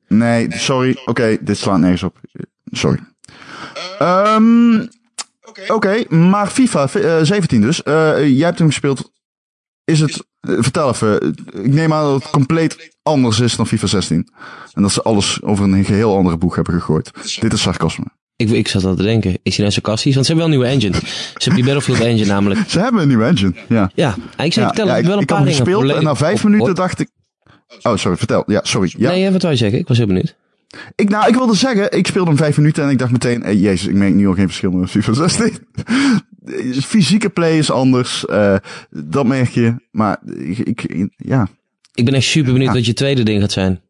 [0.08, 0.98] Nee, sorry.
[1.06, 2.20] Oké, dit slaat nergens op.
[2.72, 3.00] Sorry.
[4.00, 4.88] Ehm
[5.68, 7.84] Oké, maar FIFA eh, 17 dus.
[7.84, 7.94] Eh,
[8.28, 9.12] jij hebt hem gespeeld.
[9.84, 11.36] Is het, eh, vertel even.
[11.52, 14.28] Ik neem aan dat het compleet anders is dan FIFA 16.
[14.74, 17.12] En dat ze alles over een geheel andere boeg hebben gegooid.
[17.40, 18.06] Dit is sarcasme.
[18.36, 20.14] Ik, ik zat al te denken, is hij nou sarcastisch?
[20.14, 21.08] Want ze hebben wel een nieuwe engine.
[21.40, 22.70] Ze hebben die Battlefield engine namelijk.
[22.70, 23.54] Ze hebben een nieuwe engine.
[23.68, 23.92] Ja.
[23.94, 25.54] Ja, en ik zei ja, ja, ik, wel een ik paar dingen.
[25.54, 26.54] gespeeld en na vijf Hoi.
[26.54, 27.10] minuten dacht ik...
[27.82, 28.44] Oh, sorry, vertel.
[28.46, 28.94] Ja, sorry.
[28.98, 29.10] Ja.
[29.10, 29.80] Nee, wat wou je zeggen?
[29.80, 30.36] Ik was heel benieuwd.
[30.96, 33.56] Ik, nou, ik wilde zeggen, ik speelde hem vijf minuten en ik dacht meteen, hey,
[33.56, 35.58] jezus, ik merk nu al geen verschil met FIFA 16.
[36.84, 38.56] Fysieke play is anders, eh,
[38.89, 39.76] dat merk je.
[39.91, 41.47] Maar ik, ik- ja.
[41.93, 42.76] Ik ben echt super benieuwd Ja.
[42.78, 43.82] wat je tweede ding gaat zijn.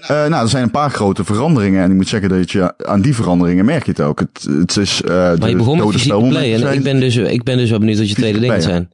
[0.00, 3.00] Eh, nou, er zijn een paar grote veranderingen en ik moet zeggen dat je aan
[3.00, 4.18] die veranderingen merk je het ook.
[4.20, 5.08] Het, het is, eh
[5.38, 6.54] Maar je begon met fysieke play.
[6.54, 8.90] En ik ben, dus, ik ben dus wel benieuwd wat je tweede ding gaat zijn.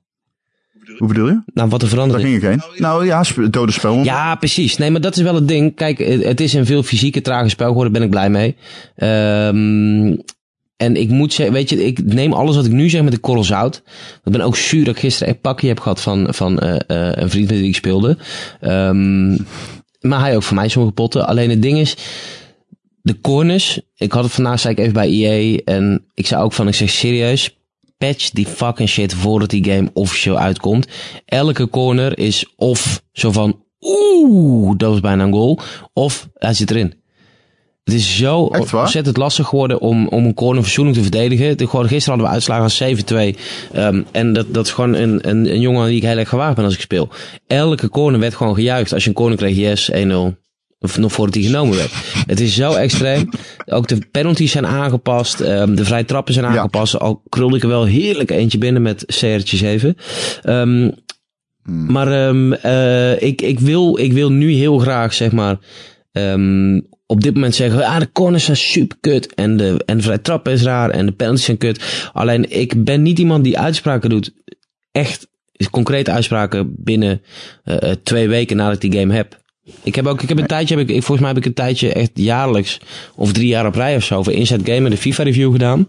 [0.99, 1.43] Hoe bedoel je?
[1.55, 2.29] Nou, wat er Daar veranderd is.
[2.29, 2.63] ging ik heen.
[2.81, 4.15] Nou ja, dode spelmomenten.
[4.15, 4.77] Ja, precies.
[4.77, 5.75] Nee, maar dat is wel het ding.
[5.75, 7.93] Kijk, het het is een veel fysieke, trage spel geworden.
[7.93, 8.57] Daar ben ik blij mee.
[8.97, 10.17] Ehm,
[10.77, 13.19] en ik moet zeggen, weet je, ik neem alles wat ik nu zeg met de
[13.19, 13.83] korrel zout.
[14.25, 17.17] Ik ben ook zuur dat ik gisteren een pakje heb gehad van, van eh, eh,
[17.17, 18.17] een vriend met wie ik speelde.
[18.61, 19.31] Ehm,
[20.01, 21.27] maar hij ook voor mij sommige potten.
[21.27, 21.97] Alleen het ding is,
[23.03, 23.81] de corners.
[23.97, 25.61] Ik had het vandaag, zei ik even bij EA.
[25.65, 27.59] En ik zei ook van, ik zeg serieus,
[27.99, 30.89] patch die fucking shit voordat die game officieel uitkomt.
[31.25, 35.61] Elke corner is of zo van, oeh, dat was bijna een goal.
[35.93, 36.95] Of hij zit erin.
[37.87, 38.39] Het is zo
[38.73, 41.57] ontzettend lastig geworden om, om een corner verzoening te verdedigen.
[41.59, 43.39] De, gewoon, gisteren hadden we uitslagen van 7-2.
[43.73, 46.55] Ehm, en dat, dat is gewoon een, een, een jongen wie ik heel erg gewaagd
[46.57, 47.09] ben als ik speel.
[47.47, 48.93] Elke corner werd gewoon gejuicht.
[48.93, 49.97] Als je een corner kreeg, yes, 1-0.
[50.79, 51.93] Of nog voordat hij genomen werd.
[52.27, 53.29] Het is zo extreem.
[53.67, 55.41] Ook de penalties zijn aangepast.
[55.41, 56.53] ehm, de vrije trappen zijn Ja.
[56.59, 56.99] aangepast.
[56.99, 59.97] Al krulde ik er wel heerlijk eentje binnen met CR'tje 7.
[60.43, 60.91] Ehm,
[61.63, 65.59] Maar ehm, eh, ik, ik, wil, ik wil nu heel graag, zeg maar,
[66.17, 70.21] ehm, op dit moment zeggen, ah, de corners zijn super kut en de, en de
[70.21, 72.11] trap is raar en de penalties zijn kut.
[72.13, 74.33] Alleen ik ben niet iemand die uitspraken doet,
[74.93, 75.29] echt
[75.71, 77.23] concrete uitspraken binnen
[77.65, 79.45] eh, eh, twee weken nadat ik die game heb.
[79.83, 81.93] Ik heb ook, ik heb een tijdje, heb ik, volgens mij heb ik een tijdje
[81.93, 82.81] echt jaarlijks
[83.15, 85.89] of drie jaar op rij of zo voor Inside de FIFA review gedaan.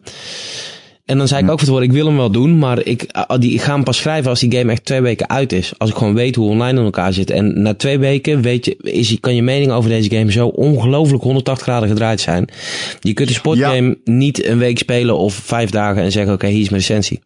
[1.08, 3.40] En dan zei ik ook van tevoren, ik wil hem wel doen, maar ik, ah,
[3.40, 5.74] die, ik ga hem pas schrijven als die game echt twee weken uit is.
[5.78, 7.30] Als ik gewoon weet hoe online in elkaar zit.
[7.30, 11.24] En na twee weken weet je, is, kan je mening over deze game zo ongelooflijk
[11.24, 12.48] 180 graden gedraaid zijn.
[13.00, 16.62] Je kunt een sportgame niet een week spelen of vijf dagen en zeggen, oké, hier
[16.62, 17.20] is mijn recensie.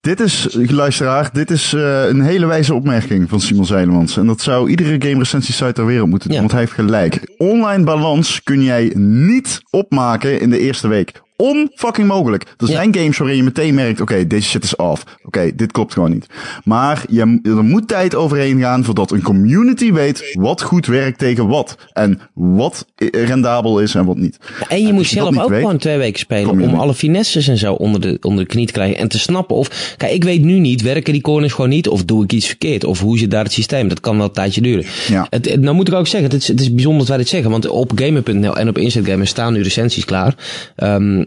[0.00, 4.16] Dit is, luisteraar, dit is eh, een hele wijze opmerking van Simon Zeilemans.
[4.16, 6.42] En dat zou iedere game recensie site ter wereld moeten doen, Ja.
[6.42, 7.34] want hij heeft gelijk.
[7.38, 11.22] Online balans kun jij niet opmaken in de eerste week.
[11.36, 12.42] Onfucking mogelijk.
[12.58, 15.04] Er zijn games waarin je meteen merkt, oké, deze shit is off.
[15.22, 16.26] Oké, dit klopt gewoon niet.
[16.64, 21.46] Maar je, er moet tijd overheen gaan voordat een community weet wat goed werkt tegen
[21.48, 21.76] wat.
[21.92, 24.38] En wat rendabel is en wat niet.
[24.68, 27.72] En je moet zelf ook weet, gewoon twee weken spelen om alle finesses en zo
[27.72, 28.96] onder de, onder de knie te krijgen.
[28.98, 31.88] En te snappen of, kijk, ik weet nu niet, werken die corners gewoon niet?
[31.88, 32.84] Of doe ik iets verkeerd?
[32.84, 33.88] Of hoe zit daar het systeem?
[33.88, 34.84] Dat kan wel een tijdje duren.
[35.08, 35.26] Ja.
[35.30, 37.28] Het, het- nou moet ik ook zeggen, het is, het is bijzonder dat wij dit
[37.28, 37.50] zeggen.
[37.50, 40.34] Want op gamer.nl en op Gamer staan nu recensies klaar.
[40.76, 41.24] Ehm,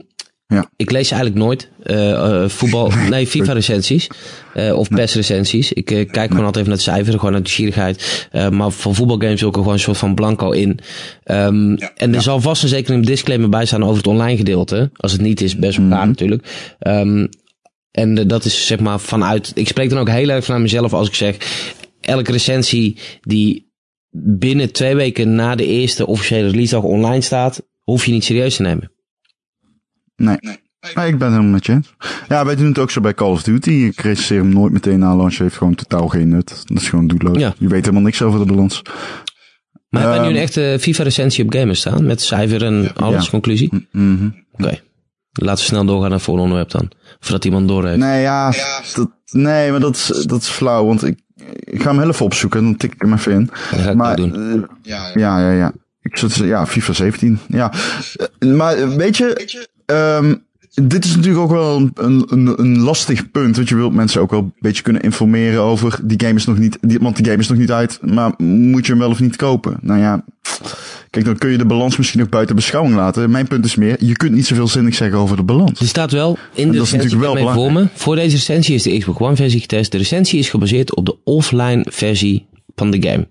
[0.47, 0.69] Ja.
[0.75, 1.69] ik lees eigenlijk nooit.
[1.83, 2.11] eh,
[2.43, 4.07] eh, voetbal, nee, FIFA recensies.
[4.53, 5.73] eh, of PES recensies.
[5.73, 8.27] Ik kijk gewoon altijd even naar het cijfer, gewoon uit nieuwsgierigheid.
[8.31, 10.79] Eh, maar van voetbalgames wil ik er gewoon een soort van blanco in.
[11.23, 14.89] Ehm, en er zal vast en zeker een disclaimer bij staan over het online gedeelte.
[14.93, 16.75] Als het niet is, best wel raar natuurlijk.
[16.79, 17.25] Ehm,
[17.91, 19.51] En dat is zeg maar vanuit.
[19.55, 21.35] Ik spreek dan ook heel erg vanuit mezelf als ik zeg.
[22.01, 23.71] Elke recensie die
[24.11, 28.55] binnen twee weken na de eerste officiële release dag online staat, hoef je niet serieus
[28.55, 28.91] te nemen.
[30.17, 30.37] Nee.
[30.95, 31.93] Nee, ik ben helemaal met je eens.
[32.27, 33.69] Ja, wij doen het ook zo bij Call of Duty.
[33.69, 35.37] Ik recenseer hem nooit meteen na launch.
[35.37, 36.63] heeft gewoon totaal geen nut.
[36.67, 37.37] Dat is gewoon doelloos.
[37.37, 37.53] Ja.
[37.57, 38.81] Je weet helemaal niks over de balans.
[39.89, 42.05] Maar hebben wij nu Ehm, een echte FIFA-recensie op Gamers staan?
[42.05, 43.29] Met cijfer en alles, Ja.
[43.29, 43.87] conclusie?
[43.91, 44.29] Mhm.
[44.51, 44.79] Oké.
[45.31, 46.91] Laten we snel doorgaan naar het volgende onderwerp dan.
[47.19, 47.97] Voordat iemand door heeft.
[47.99, 48.53] Nee, ja,
[48.95, 50.85] dat, nee, maar dat is, dat is flauw.
[50.85, 51.19] Want ik,
[51.59, 52.63] ik ga hem heel even opzoeken.
[52.63, 53.45] Dan tik ik hem even in.
[53.71, 54.35] Dat ga ik maar, doen.
[54.35, 55.71] eh, ja, ja, ja.
[56.01, 57.39] Ik zit, ja, FIFA 17.
[57.47, 57.71] Ja.
[58.39, 60.35] Eh, Maar eh, weet je, ehm,
[60.83, 61.91] dit is natuurlijk ook wel een,
[62.27, 63.55] een, een, lastig punt.
[63.55, 66.57] Want je wilt mensen ook wel een beetje kunnen informeren over die game is nog
[66.57, 67.99] niet, die, want die game is nog niet uit.
[68.01, 69.77] Maar moet je hem wel of niet kopen?
[69.81, 70.23] Nou ja,
[71.09, 73.31] kijk, dan kun je de balans misschien nog buiten beschouwing laten.
[73.31, 75.79] Mijn punt is meer, je kunt niet zoveel zinnig zeggen over de balans.
[75.79, 77.87] Er staat wel in de recensie natuurlijk wel mij voor me.
[77.93, 79.91] Voor deze recensie is de Xbox One versie getest.
[79.91, 83.27] De recensie is gebaseerd op de offline versie van de game.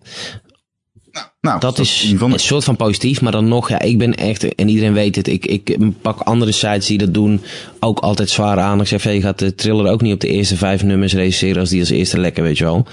[1.46, 4.68] Nou, Dat is een soort van positief, maar dan nog, ja, ik ben echt, en
[4.68, 7.40] iedereen weet het, ik, ik pak andere sites die dat doen
[7.80, 8.80] ook altijd zwaar aan.
[8.80, 11.70] Ik zeg, je gaat de thriller ook niet op de eerste vijf nummers recenseren als
[11.70, 12.86] die als eerste lekker, weet je wel.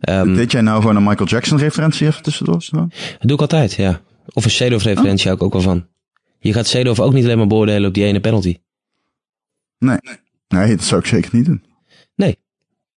[0.00, 2.64] Ehm, Deed jij nou gewoon een Michael Jackson referentie even tussendoor?
[2.70, 2.88] Dat
[3.20, 4.00] doe ik altijd, ja.
[4.32, 5.86] Of een Shadow referentie hou ik ook wel van.
[6.38, 8.56] Je gaat Shadow ook niet alleen maar beoordelen op die ene penalty.
[9.78, 9.98] Nee.
[10.48, 11.62] Nee, dat zou ik zeker niet doen.
[12.16, 12.38] Nee.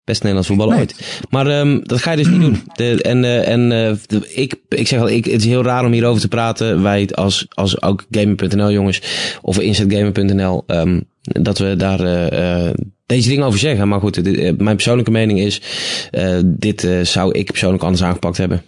[0.05, 0.78] Best Nederlands voetbal Nee.
[0.78, 1.22] ooit.
[1.30, 2.62] Maar ehm, dat ga je dus niet doen.
[2.76, 5.84] De, en eh, en eh, de- ik, ik zeg al, ik, het is heel raar
[5.84, 6.82] om hierover te praten.
[6.82, 9.02] Wij als, als ook Gamer.nl jongens,
[9.42, 12.74] of InsetGamer.nl, ehm dat we daar eh, eh,
[13.07, 13.88] deze dingen over zeggen.
[13.88, 15.61] Maar goed, dit, mijn persoonlijke mening is,
[16.11, 18.62] eh, dit eh, zou ik persoonlijk anders aangepakt hebben.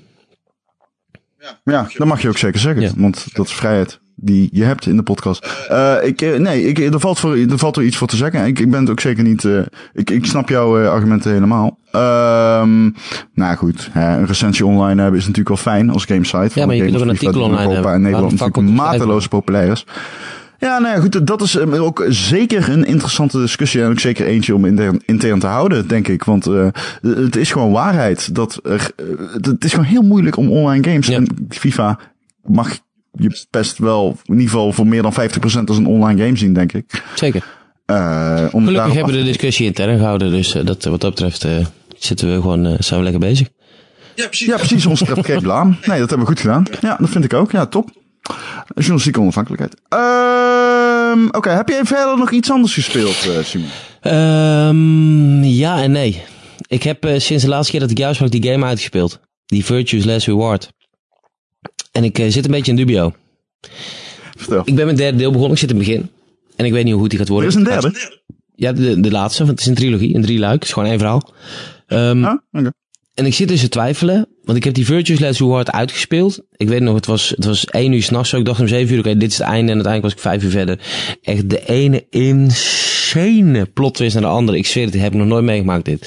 [1.64, 2.82] Ja, dat mag je ook zeker zeggen.
[2.82, 2.90] Ja.
[2.96, 5.66] Want dat is vrijheid die je hebt in de podcast.
[5.68, 8.46] Eh, ik, eh, nee, ik, er, valt voor, er valt er iets voor te zeggen.
[8.46, 9.44] Ik, ik ben het ook zeker niet...
[9.44, 9.58] eh,
[9.92, 11.78] ik, ik snap jouw argumenten helemaal.
[11.90, 12.90] Ehm
[13.34, 16.60] nou goed, hè, een recensie online hebben is natuurlijk wel fijn als gamesite.
[16.60, 17.92] Ja, maar je kunt ook een artikel online hebben.
[17.92, 19.86] En Nederland natuurlijk mateloos populair is.
[20.58, 23.82] Ja, nou ja, goed, dat is ook zeker een interessante discussie.
[23.82, 26.24] En ook zeker eentje om intern, intern te houden, denk ik.
[26.24, 26.66] Want eh,
[27.02, 28.34] het is gewoon waarheid.
[28.34, 28.90] Dat er,
[29.40, 31.06] het is gewoon heel moeilijk om online games.
[31.06, 31.16] Ja.
[31.16, 31.98] En FIFA
[32.44, 32.78] mag
[33.18, 35.16] je best wel, in ieder geval voor meer dan 50%
[35.64, 37.02] als een online game zien, denk ik.
[37.14, 37.44] Zeker.
[37.86, 40.30] Eh, om Gelukkig hebben we de discussie intern gehouden.
[40.30, 43.48] Dus eh, dat, wat dat betreft eh, zitten we gewoon, eh, zijn we lekker bezig.
[44.14, 44.86] Ja, precies.
[44.86, 45.68] Ons treft geen blaam.
[45.68, 46.64] Nee, dat hebben we goed gedaan.
[46.80, 47.50] Ja, dat vind ik ook.
[47.50, 47.90] Ja, top.
[48.74, 49.76] Journalistieke onafhankelijkheid.
[49.88, 50.86] Ehm
[51.30, 53.68] Oké, heb jij verder nog iets anders gespeeld, eh, Simon?
[54.00, 56.22] Ehm, ja en nee.
[56.66, 59.20] Ik heb eh, sinds de laatste keer dat ik jou sprak die game uitgespeeld.
[59.46, 60.72] Die Virtues Less Reward.
[61.96, 63.14] En ik eh, zit een beetje in dubio.
[64.36, 64.62] Vertel.
[64.64, 65.52] Ik ben mijn derde deel begonnen.
[65.52, 66.10] Ik zit in het begin.
[66.56, 67.50] En ik weet niet hoe goed die gaat Er worden.
[67.50, 67.92] is een derde.
[68.54, 69.38] Ja, de, de laatste.
[69.44, 70.14] Want het is een trilogie.
[70.14, 70.54] Een drie luik.
[70.54, 71.32] Het is gewoon één verhaal.
[71.86, 72.70] Ehm, Ah, oké.
[73.14, 74.28] En ik zit dus te twijfelen.
[74.44, 76.40] Want ik heb die Virtuous Let's Reward uitgespeeld.
[76.56, 78.32] Ik weet nog, het was, het was één uur s'nachts.
[78.32, 79.72] Ik dacht om zeven uur, oké, dit is het einde.
[79.72, 80.78] En uiteindelijk was ik vijf uur verder.
[81.22, 82.06] Echt de ene
[83.14, 84.58] insane plot naar de andere.
[84.58, 86.00] Ik zweer het, heb ik nog nooit meegemaakt dit.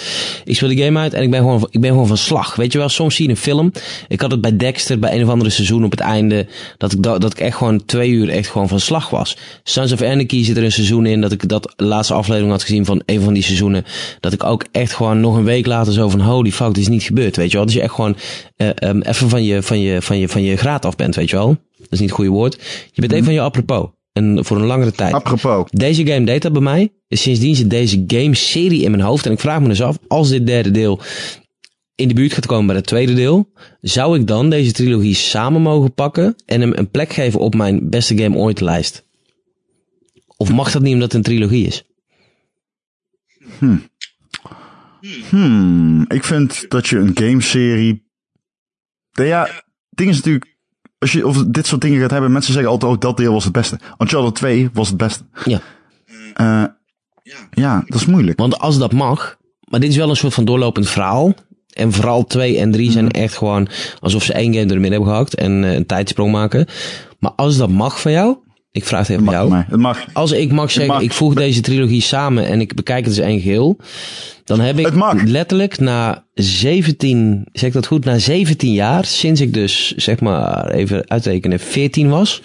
[0.45, 2.55] Ik speel die game uit en ik ben gewoon, ik ben gewoon van slag.
[2.55, 3.71] Weet je wel, soms zie je een film.
[4.07, 6.47] Ik had het bij Dexter, bij een of andere seizoen op het einde.
[6.77, 9.37] Dat ik, dat, dat ik echt gewoon twee uur echt gewoon van slag was.
[9.63, 11.21] Sons of Anarchy zit er een seizoen in.
[11.21, 13.85] Dat ik dat laatste aflevering had gezien van een van die seizoenen.
[14.19, 16.87] Dat ik ook echt gewoon nog een week later zo van holy fuck, dit is
[16.87, 17.35] niet gebeurd.
[17.35, 18.15] Weet je wel, dus je echt gewoon
[18.55, 21.29] eh, ehm, even van je, van, je, van, je, van je graad af bent, weet
[21.29, 21.57] je wel.
[21.77, 22.53] Dat is niet het goede woord.
[22.91, 23.87] Je bent even van je apropos.
[24.19, 25.13] En voor een langere tijd.
[25.13, 25.69] Apropos.
[25.71, 26.93] Deze game deed dat bij mij.
[27.07, 29.25] Dus sindsdien zit deze game-serie in mijn hoofd.
[29.25, 31.01] En ik vraag me dus af, als dit derde deel
[31.95, 33.51] in de buurt gaat komen bij het tweede deel,
[33.81, 37.89] zou ik dan deze trilogie samen mogen pakken en hem een plek geven op mijn
[37.89, 39.07] beste game ooit lijst?
[40.37, 41.83] Of mag dat niet omdat het een trilogie is?
[45.29, 48.07] Hmm, ik vind dat je een gameserie...
[49.11, 50.57] Nou Ja, het ding is natuurlijk...
[50.99, 53.43] Als je over dit soort dingen gaat hebben, mensen zeggen altijd, oh, dat deel was
[53.43, 53.79] het beste.
[53.97, 55.23] Uncharted 2 was het beste.
[55.45, 55.59] Ja.
[56.33, 56.63] Eh,
[57.51, 58.39] ja, dat is moeilijk.
[58.39, 61.33] Want als dat mag, maar dit is wel een soort van doorlopend verhaal.
[61.69, 63.67] En vooral 2 en 3 zijn echt gewoon
[63.99, 66.67] alsof ze één game er midden hebben gehakt en eh, een tijdsprong maken.
[67.19, 68.37] Maar als dat mag van jou,
[68.71, 69.63] ik vraag het even Het aan jou.
[69.69, 70.05] Het mag.
[70.13, 71.01] Als ik mag zeggen, mag.
[71.03, 73.77] ik voeg deze trilogie samen en ik bekijk het als één geheel.
[74.43, 79.41] Dan heb ik Het letterlijk na 17, zeg ik dat goed, na 17 jaar, sinds
[79.41, 82.41] ik dus, zeg maar, even uitrekenen, 14 was.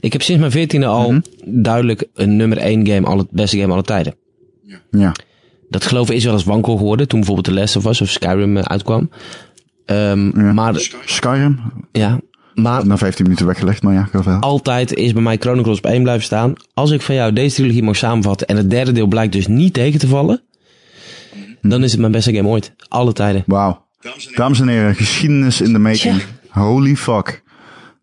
[0.00, 1.20] Ik heb sinds mijn 14e al Mhm.
[1.44, 4.14] duidelijk een nummer 1 game, alle, beste game alle tijden.
[4.90, 5.12] Ja.
[5.68, 8.56] Dat geloven is wel eens wankel geworden toen bijvoorbeeld The Last of Us of Skyrim
[8.56, 9.10] eh, uitkwam.
[9.84, 10.52] Ehm, Ja.
[10.52, 11.58] Maar Skyrim?
[11.92, 12.20] ja,
[12.56, 16.02] Maar Na 15 minuten weggelegd, maar ja, ga altijd is bij mij Chronicles op één
[16.02, 16.52] blijven staan.
[16.74, 19.72] Als ik van jou deze trilogie mag samenvatten en het derde deel blijkt dus niet
[19.72, 20.42] tegen te vallen,
[21.60, 22.72] dan is het mijn beste game ooit.
[22.88, 23.42] Alle tijden.
[23.46, 23.86] Wauw.
[24.34, 26.22] Dames en heren, geschiedenis in de making.
[26.48, 27.42] Holy fuck.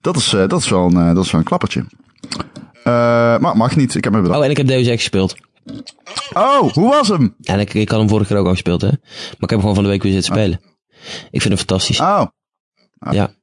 [0.01, 1.85] Dat is, eh, dat is, wel, een, eh, dat is wel een klappertje.
[2.83, 4.39] Eh, maar mag niet, ik heb me bedacht.
[4.39, 5.35] Oh, en ik heb Deus Ex gespeeld.
[6.33, 7.35] Oh, hoe was hem?
[7.41, 8.87] En ik, ik had hem vorige keer ook al gespeeld, hè.
[8.87, 8.97] Maar
[9.39, 10.59] ik heb hem gewoon van de week weer zitten spelen.
[11.31, 11.99] Ik vind hem fantastisch.
[11.99, 12.25] Oh,
[13.11, 13.33] Ja.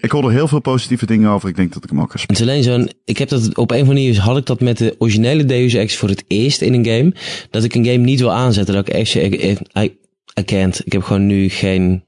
[0.00, 1.48] Ik hoorde heel veel positieve dingen over.
[1.48, 3.70] Ik denk dat ik hem ook ga Het is alleen zo'n, ik heb dat op
[3.70, 6.60] een of andere manier, had ik dat met de originele Deus Ex voor het eerst
[6.60, 7.14] in een game,
[7.50, 9.96] dat ik een game niet wil aanzetten, dat ik echt, I,
[10.40, 10.86] I can't.
[10.86, 12.04] Ik heb gewoon nu geen,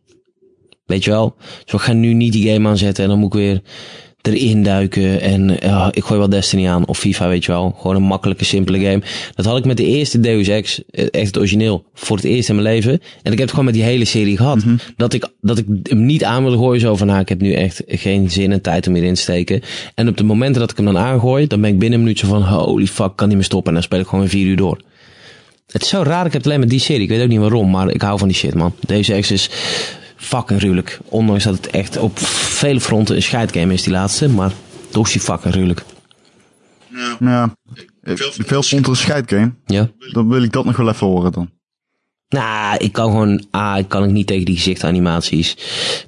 [0.86, 3.40] weet je wel, dus ik ga nu niet die game aanzetten en dan moet ik
[3.40, 3.62] weer
[4.26, 5.50] erin duiken en
[5.90, 7.74] ik gooi wel Destiny aan of FIFA, weet je wel.
[7.80, 9.02] Gewoon een makkelijke, simpele game.
[9.34, 12.48] Dat had ik met de eerste Deus Ex, eh, echt het origineel, voor het eerst
[12.48, 12.92] in mijn leven.
[12.92, 14.64] En ik heb het gewoon met die hele serie gehad.
[14.96, 17.52] Dat, ik, dat ik hem niet aan wilde gooien, zo van, nou, ik heb nu
[17.52, 19.62] echt geen zin en tijd om hierin te steken.
[19.94, 22.18] En op de momenten dat ik hem dan aangooi, dan ben ik binnen een minuut
[22.18, 23.68] zo van, holy fuck, kan niet meer stoppen.
[23.68, 24.80] En dan speel ik gewoon weer vier uur door.
[25.66, 27.02] Het is zo raar, ik heb het alleen met die serie.
[27.02, 28.74] Ik weet ook niet waarom, maar ik hou van die shit, man.
[28.86, 29.50] Deze Ex is
[30.24, 30.98] fucking gruwelijk.
[31.04, 34.28] Ondanks dat het echt op vele fronten een scheidgame is, die laatste.
[34.28, 34.52] Maar
[34.90, 35.84] toch is die fucking gruwelijk.
[37.20, 37.54] Ja,
[38.02, 39.54] Eh, veel het een scheidgame.
[39.66, 39.90] Ja.
[40.12, 41.50] Dan wil ik dat nog wel even horen dan.
[42.28, 45.56] Nou, ik kan gewoon, A, ik kan ik niet tegen die gezichtanimaties.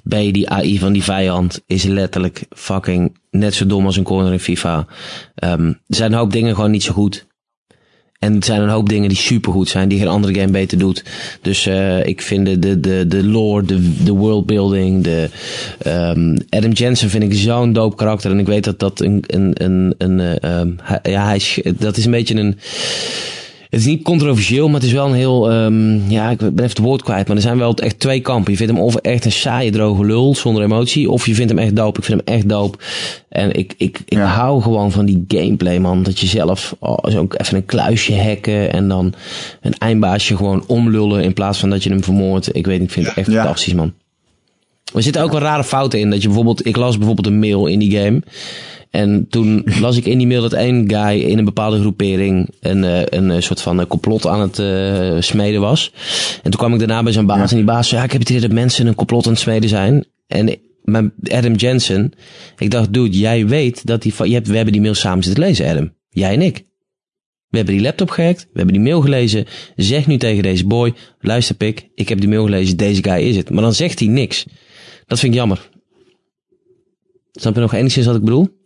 [0.03, 4.31] B, die AI van die vijand is letterlijk fucking net zo dom als een corner
[4.31, 4.85] in FIFA.
[5.35, 7.27] Ehm, er zijn een hoop dingen gewoon niet zo goed.
[8.19, 11.03] En er zijn een hoop dingen die supergoed zijn, die geen andere game beter doet.
[11.41, 15.29] Dus eh, ik vind de, de, de, lore, de, de worldbuilding, de
[15.79, 18.31] ehm, Adam Jensen vind ik zo'n dope karakter.
[18.31, 20.69] En ik weet dat dat een, een, een, een eh, ehm,
[21.03, 21.41] ja, hij
[21.79, 22.59] dat is een beetje een,
[23.69, 26.63] het is niet controversieel, maar het is wel een heel, ehm, ja, ik ben even
[26.63, 28.51] het woord kwijt, maar er zijn wel echt twee kampen.
[28.51, 31.59] Je vindt hem of echt een saaie droge lul zonder emotie, of je vindt hem
[31.61, 31.99] echt dope.
[31.99, 32.77] Ik vind hem echt dope.
[33.29, 34.25] En ik, ik, ik Ja.
[34.25, 36.03] hou gewoon van die gameplay, man.
[36.03, 39.13] Dat je zelf oh, zo even een kluisje hacken en dan
[39.61, 42.55] een eindbaasje gewoon omlullen in plaats van dat je hem vermoordt.
[42.55, 43.33] Ik weet niet, ik vind het echt Ja.
[43.43, 43.93] fantastisch, man.
[44.95, 46.09] Er zitten ook wel rare fouten in.
[46.09, 48.21] Dat je bijvoorbeeld, ik las bijvoorbeeld een mail in die game.
[48.97, 52.83] En toen las ik in die mail dat één guy in een bepaalde groepering een,
[52.83, 54.55] eh, een, eh, soort van eh, complot aan het
[55.23, 55.91] smeden was.
[56.43, 57.37] En toen kwam ik daarna bij zijn baas.
[57.37, 57.49] Ja.
[57.49, 59.41] En die baas zei, ja, ik heb het idee dat mensen een complot aan het
[59.41, 60.05] smeden zijn.
[60.27, 62.11] En mijn Adam Jensen,
[62.57, 65.43] ik dacht, dude, jij weet dat die, je hebt, we hebben die mail samen zitten
[65.43, 65.93] lezen, Adam.
[66.09, 66.65] Jij en ik.
[67.47, 69.45] We hebben die laptop gehackt, we hebben die mail gelezen.
[69.75, 73.35] Zeg nu tegen deze boy, luister pik, ik heb die mail gelezen, deze guy is
[73.35, 73.49] het.
[73.49, 74.45] Maar dan zegt hij niks.
[75.05, 75.69] Dat vind ik jammer.
[77.31, 78.56] Snap je nog enigszins wat ik bedoel?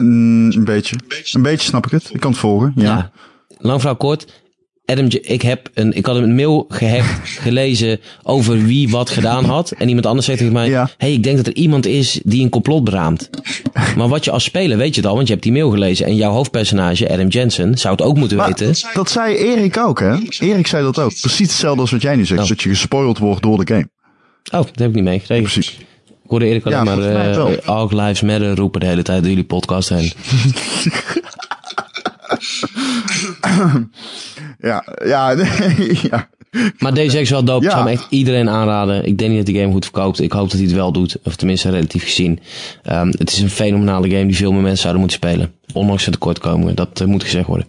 [0.00, 0.96] Mm, een beetje.
[1.32, 2.10] Een beetje snap ik het.
[2.12, 2.72] Ik kan het volgen.
[2.76, 3.10] Ja.
[3.58, 4.38] Lang verhaal kort.
[4.84, 9.70] Adam, ik heb een, ik had een mail gehackt, gelezen over wie wat gedaan had.
[9.70, 10.90] En iemand anders zegt tegen mij, Ja.
[10.96, 13.30] hey, ik denk dat er iemand is die een complot beraamt.
[13.96, 16.06] Maar wat je als speler weet je het al, want je hebt die mail gelezen.
[16.06, 18.74] En jouw hoofdpersonage, Adam Jensen, zou het ook moeten Maar weten.
[18.94, 20.16] dat zei Erik ook, hè?
[20.38, 21.14] Erik zei dat ook.
[21.20, 22.42] Precies hetzelfde als wat jij nu zegt.
[22.42, 22.48] Oh.
[22.48, 23.88] Dat je gespoild wordt door de game.
[24.44, 25.42] Oh, dat heb ik niet meegekregen.
[25.44, 25.78] Precies.
[26.30, 27.60] Ik hoorde Erik alleen Ja, maar mij eh wel.
[27.64, 30.12] All Lives Matter roepen de hele tijd door jullie podcast heen.
[34.60, 36.28] Ja, ja, nee, ja.
[36.78, 37.64] Maar deze is wel dope.
[37.64, 37.76] Ik Ja.
[37.76, 39.04] zou hem echt iedereen aanraden.
[39.06, 40.20] Ik denk niet dat de game goed verkoopt.
[40.20, 41.16] Ik hoop dat hij het wel doet.
[41.24, 42.40] Of tenminste relatief gezien.
[42.82, 45.52] Ehm, het is een fenomenale game die veel meer mensen zouden moeten spelen.
[45.72, 46.74] Ondanks de tekortkomingen.
[46.74, 47.66] Dat eh, moet gezegd worden.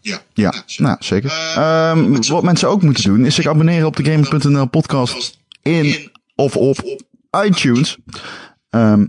[0.00, 0.18] Ja.
[0.34, 1.32] Ja, nou, zeker.
[1.54, 6.56] Ehm, wat mensen ook moeten doen, is zich abonneren op de Gamer.nl podcast in of
[6.56, 6.78] op
[7.46, 7.96] iTunes.
[8.70, 9.06] Ehm,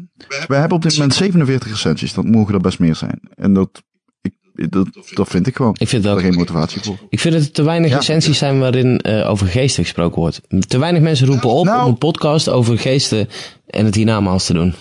[0.47, 2.13] we hebben op dit moment 47 recensies.
[2.13, 3.19] Dat mogen er best meer zijn.
[3.35, 3.83] En dat,
[4.21, 5.75] ik, dat, dat vind ik gewoon.
[5.79, 6.97] Ik vind het Er geen motivatie voor.
[7.09, 7.97] Ik vind dat er te weinig Ja.
[7.97, 10.41] recensies zijn waarin eh, over geesten gesproken wordt.
[10.67, 11.83] Te weinig mensen roepen op Nou.
[11.83, 13.29] om een podcast over geesten
[13.67, 14.73] en het hiernamaals te doen.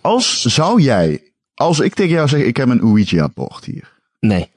[0.00, 3.92] Als zou jij, als ik tegen jou zeg, ik heb een Ouija-bord hier.
[4.20, 4.48] Nee.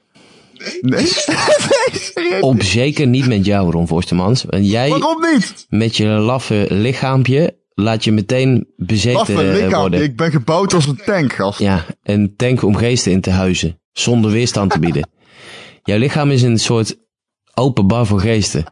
[0.80, 1.06] Nee?
[2.40, 4.44] Op zeker niet met jou, Ron Forstemans.
[4.48, 5.66] Want jij Waarom niet?
[5.68, 10.02] met je laffe lichaampje laat je meteen bezeten eh, worden.
[10.02, 11.58] Ik ben gebouwd als een tank, gast.
[11.58, 13.80] Ja, een tank om geesten in te huizen.
[13.92, 15.08] Zonder weerstand te bieden.
[15.82, 16.98] Jouw lichaam is een soort
[17.54, 18.64] open bar voor geesten.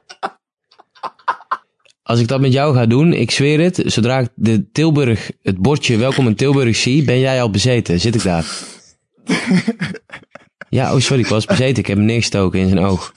[2.02, 5.58] Als ik dat met jou ga doen, ik zweer het, zodra ik de Tilburg, het
[5.58, 8.00] bordje welkom in Tilburg zie, ben jij al bezeten.
[8.00, 8.44] Zit ik daar.
[10.76, 11.76] Ja, oh sorry, ik was bezeten.
[11.76, 13.12] Ik heb hem neergestoken in zijn oog.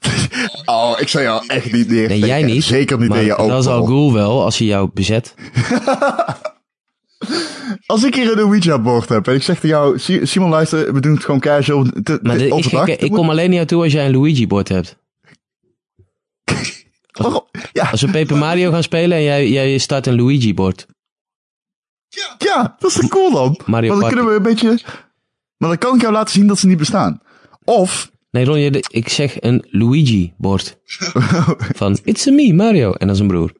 [0.65, 2.07] Oh, ik zou jou echt niet neer.
[2.07, 2.63] Nee, jij niet.
[2.63, 3.49] Zeker niet in je oog.
[3.49, 5.33] dat is al Ghoul wel, als hij jou bezet.
[7.85, 10.99] Als ik hier een Ouija-bord heb en ik zeg tegen jou, Si- Simon luister, we
[10.99, 11.83] doen het gewoon casual.
[12.03, 12.87] te- Maar te- de, ik, overdag.
[12.87, 14.97] ik, ik kom alleen naar jou toe als jij een Luigi-bord hebt.
[17.21, 17.45] Waarom?
[17.73, 20.85] Ja, Als we Paper Mario gaan spelen en jij, jij start een Luigi-bord.
[22.37, 23.59] Ja, dat is toch cool dan?
[23.65, 24.15] Mario maar dan Party.
[24.15, 24.79] kunnen we een beetje...
[25.57, 27.21] Maar dan kan ik jou laten zien dat ze niet bestaan.
[27.69, 28.11] Of...
[28.31, 30.77] Nee, Ron, je- ik zeg een Luigi-bord.
[31.79, 32.91] Van, it's a me, Mario.
[32.93, 33.51] En dat is een broer.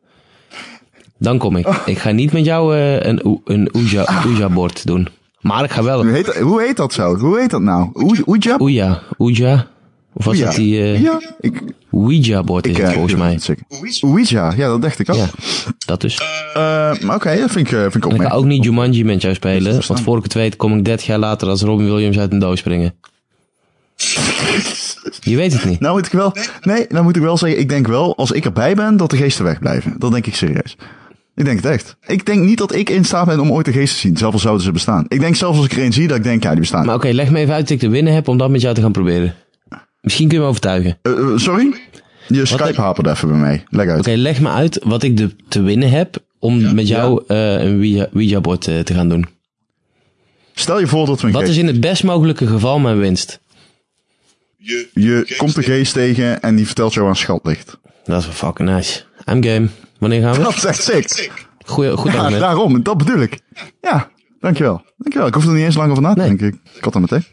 [1.18, 1.68] Dan kom ik.
[1.86, 5.08] Ik ga niet met jou eh, een, een Ouija- Ouija-bord doen.
[5.42, 7.16] Maar ik ga wel Hoe heet, dat- hoe heet dat zo?
[7.18, 7.90] Hoe heet dat nou?
[8.26, 8.56] Ouija?
[8.58, 9.02] Ouija.
[9.18, 9.68] Ouija.
[10.14, 11.62] Of was dat die eh Ja, ik...
[11.92, 13.32] Ouija-bord is ik het volgens mij.
[13.34, 13.56] het.
[14.04, 15.16] Ouija, ja, dat dacht ik ook.
[15.16, 15.30] Ja,
[15.86, 16.20] dat dus.
[17.04, 19.34] Maar Oké, dat vind ik, vind ik ook ik ga ook niet Jumanji met jou
[19.34, 19.82] spelen.
[19.88, 22.40] Want voor ik het weet kom ik 30 jaar later als Robin Williams uit een
[22.40, 22.94] doos springen.
[25.22, 25.80] Je weet het niet.
[25.80, 26.34] Nou moet ik wel...
[26.62, 29.18] Nee, nou moet ik wel zeggen, ik denk wel, als ik erbij ben, dat de
[29.18, 29.96] geesten wegblijven.
[29.98, 30.76] Dat denk ik serieus.
[31.36, 31.96] Ik denk het echt.
[32.06, 34.34] Ik denk niet dat ik in staat ben om ooit de geest te zien, zelfs
[34.34, 35.06] al zouden ze bestaan.
[35.08, 36.86] Ik denk zelfs als ik er een zie, dat ik denk, ja, die bestaan.
[36.86, 38.76] Maar oké, leg me even uit dat ik te winnen heb om dat met jou
[38.76, 39.36] te gaan proberen.
[40.02, 40.98] Misschien kun je me overtuigen.
[41.02, 41.74] Eh, eh, sorry?
[42.28, 43.64] Je Skype haperde even bij mij.
[43.70, 44.00] Leg uit.
[44.00, 47.60] Oké, leg me uit wat ik de, te winnen heb om met jou eh, een
[47.78, 49.26] Ouija- Ouija-bord eh, te gaan doen.
[50.54, 51.54] Stel je voor dat we een Wat geest...
[51.54, 53.40] is in het best mogelijke geval mijn winst?
[54.94, 57.78] Je komt een geest tegen en die vertelt jou aan schat ligt.
[58.04, 59.02] Dat is wel fucking nice.
[59.32, 59.68] I'm game.
[60.00, 60.42] Wanneer gaan we?
[60.44, 61.32] Dat is echt sick.
[61.66, 62.42] Goeie, goed Ja, argument.
[62.42, 62.84] daarom.
[62.84, 63.40] Dat bedoel ik.
[63.82, 64.82] Ja, dankjewel.
[64.98, 65.28] Dankjewel.
[65.28, 66.28] Ik hoef er niet eens lang over na te Nee.
[66.28, 66.48] denken.
[66.48, 67.26] Ik, ik had dat meteen.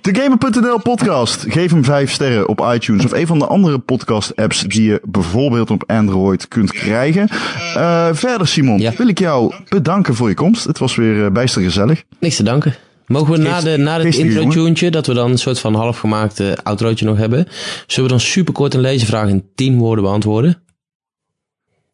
[0.00, 1.44] TheGamer.nl podcast.
[1.48, 5.00] Geef hem vijf sterren op iTunes of een van de andere podcast apps die je
[5.04, 7.28] bijvoorbeeld op Android kunt krijgen.
[7.74, 8.92] Eh, verder Simon, Ja.
[8.96, 10.64] wil ik jou bedanken voor je komst.
[10.64, 12.02] Het was weer eh, bijster gezellig.
[12.18, 12.74] Niks te danken.
[13.10, 16.40] Mogen we na, de, na het geestige intro-tuentje, dat we dan een soort van halfgemaakt
[16.40, 17.46] uh, outrootje nog hebben,
[17.86, 20.62] zullen we dan superkort een lezenvraag in 10 woorden beantwoorden?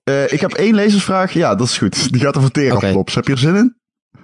[0.05, 1.33] Eh, ik heb één lezersvraag.
[1.33, 2.13] Ja, dat is goed.
[2.13, 3.15] Die gaat over teraflops.
[3.15, 3.77] Heb je er zin in?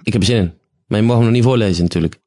[0.03, 0.53] Ik heb er zin in.
[0.87, 2.19] Maar je mag hem nog niet voorlezen natuurlijk.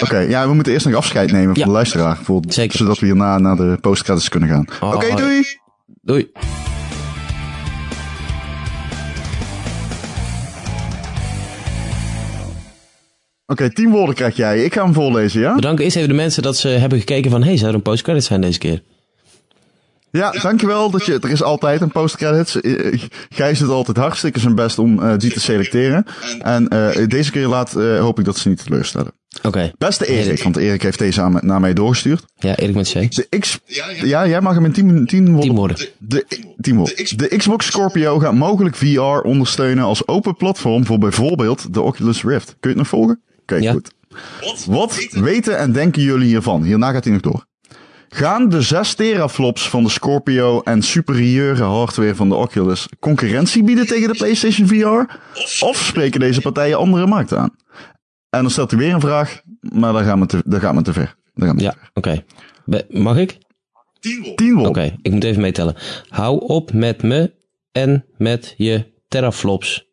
[0.00, 1.64] Oké, ja, we moeten eerst nog afscheid nemen van Ja.
[1.64, 2.16] de luisteraar.
[2.22, 2.78] Voor, Zeker.
[2.78, 4.66] Zodat we hierna naar de postcredits kunnen gaan.
[4.80, 5.44] Oh, Oké, oh, doei!
[6.02, 6.30] Doei.
[13.54, 14.64] Oké, tien woorden krijg jij.
[14.64, 15.54] Ik ga hem voorlezen, ja?
[15.54, 18.24] Bedankt eerst even de mensen dat ze hebben gekeken van, hey, zou er een postcredit
[18.24, 18.82] zijn deze keer?
[20.10, 20.90] Ja, dankjewel.
[20.90, 22.60] Dat je, er is altijd een postcredits.
[22.60, 26.06] Eh, Gijs doet altijd hartstikke zijn best om eh, die te selecteren.
[26.40, 29.12] En eh, deze keer laat, eh, hoop ik dat ze niet teleurstellen.
[29.42, 29.72] Oké.
[29.78, 32.24] Beste Erik, want Erik heeft deze aan, naar mij doorgestuurd.
[32.34, 33.14] Ja, Erik met C.
[33.14, 33.58] De X...
[34.02, 35.42] Ja, jij mag hem in 10 tien woorden.
[35.42, 35.76] 10 woorden.
[35.98, 36.26] De,
[36.60, 37.16] tien woorden.
[37.16, 42.46] De Xbox Scorpio gaat mogelijk VR ondersteunen als open platform voor bijvoorbeeld de Oculus Rift.
[42.46, 43.20] Kun je het nog volgen?
[43.44, 43.72] Oké, Ja.
[43.72, 43.92] goed.
[44.66, 46.62] Wat weten en denken jullie hiervan?
[46.62, 47.46] Hierna gaat hij nog door.
[48.08, 53.86] Gaan de 6 teraflops van de Scorpio en superieure hardware van de Oculus concurrentie bieden
[53.86, 55.12] tegen de PlayStation VR?
[55.64, 57.56] Of spreken deze partijen andere markten aan?
[58.30, 60.82] En dan stelt hij weer een vraag, maar daar gaan we te, daar gaan we
[60.82, 61.16] te ver.
[61.34, 62.24] Daar gaan we Ja, oké.
[62.88, 63.38] Mag ik?
[64.00, 64.34] ver.
[64.34, 64.68] 10 woorden.
[64.68, 65.76] Oké, ik moet even meetellen.
[66.08, 67.32] Hou op met me
[67.72, 69.86] en met je teraflops.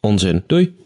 [0.00, 0.44] Onzin.
[0.46, 0.76] Doei.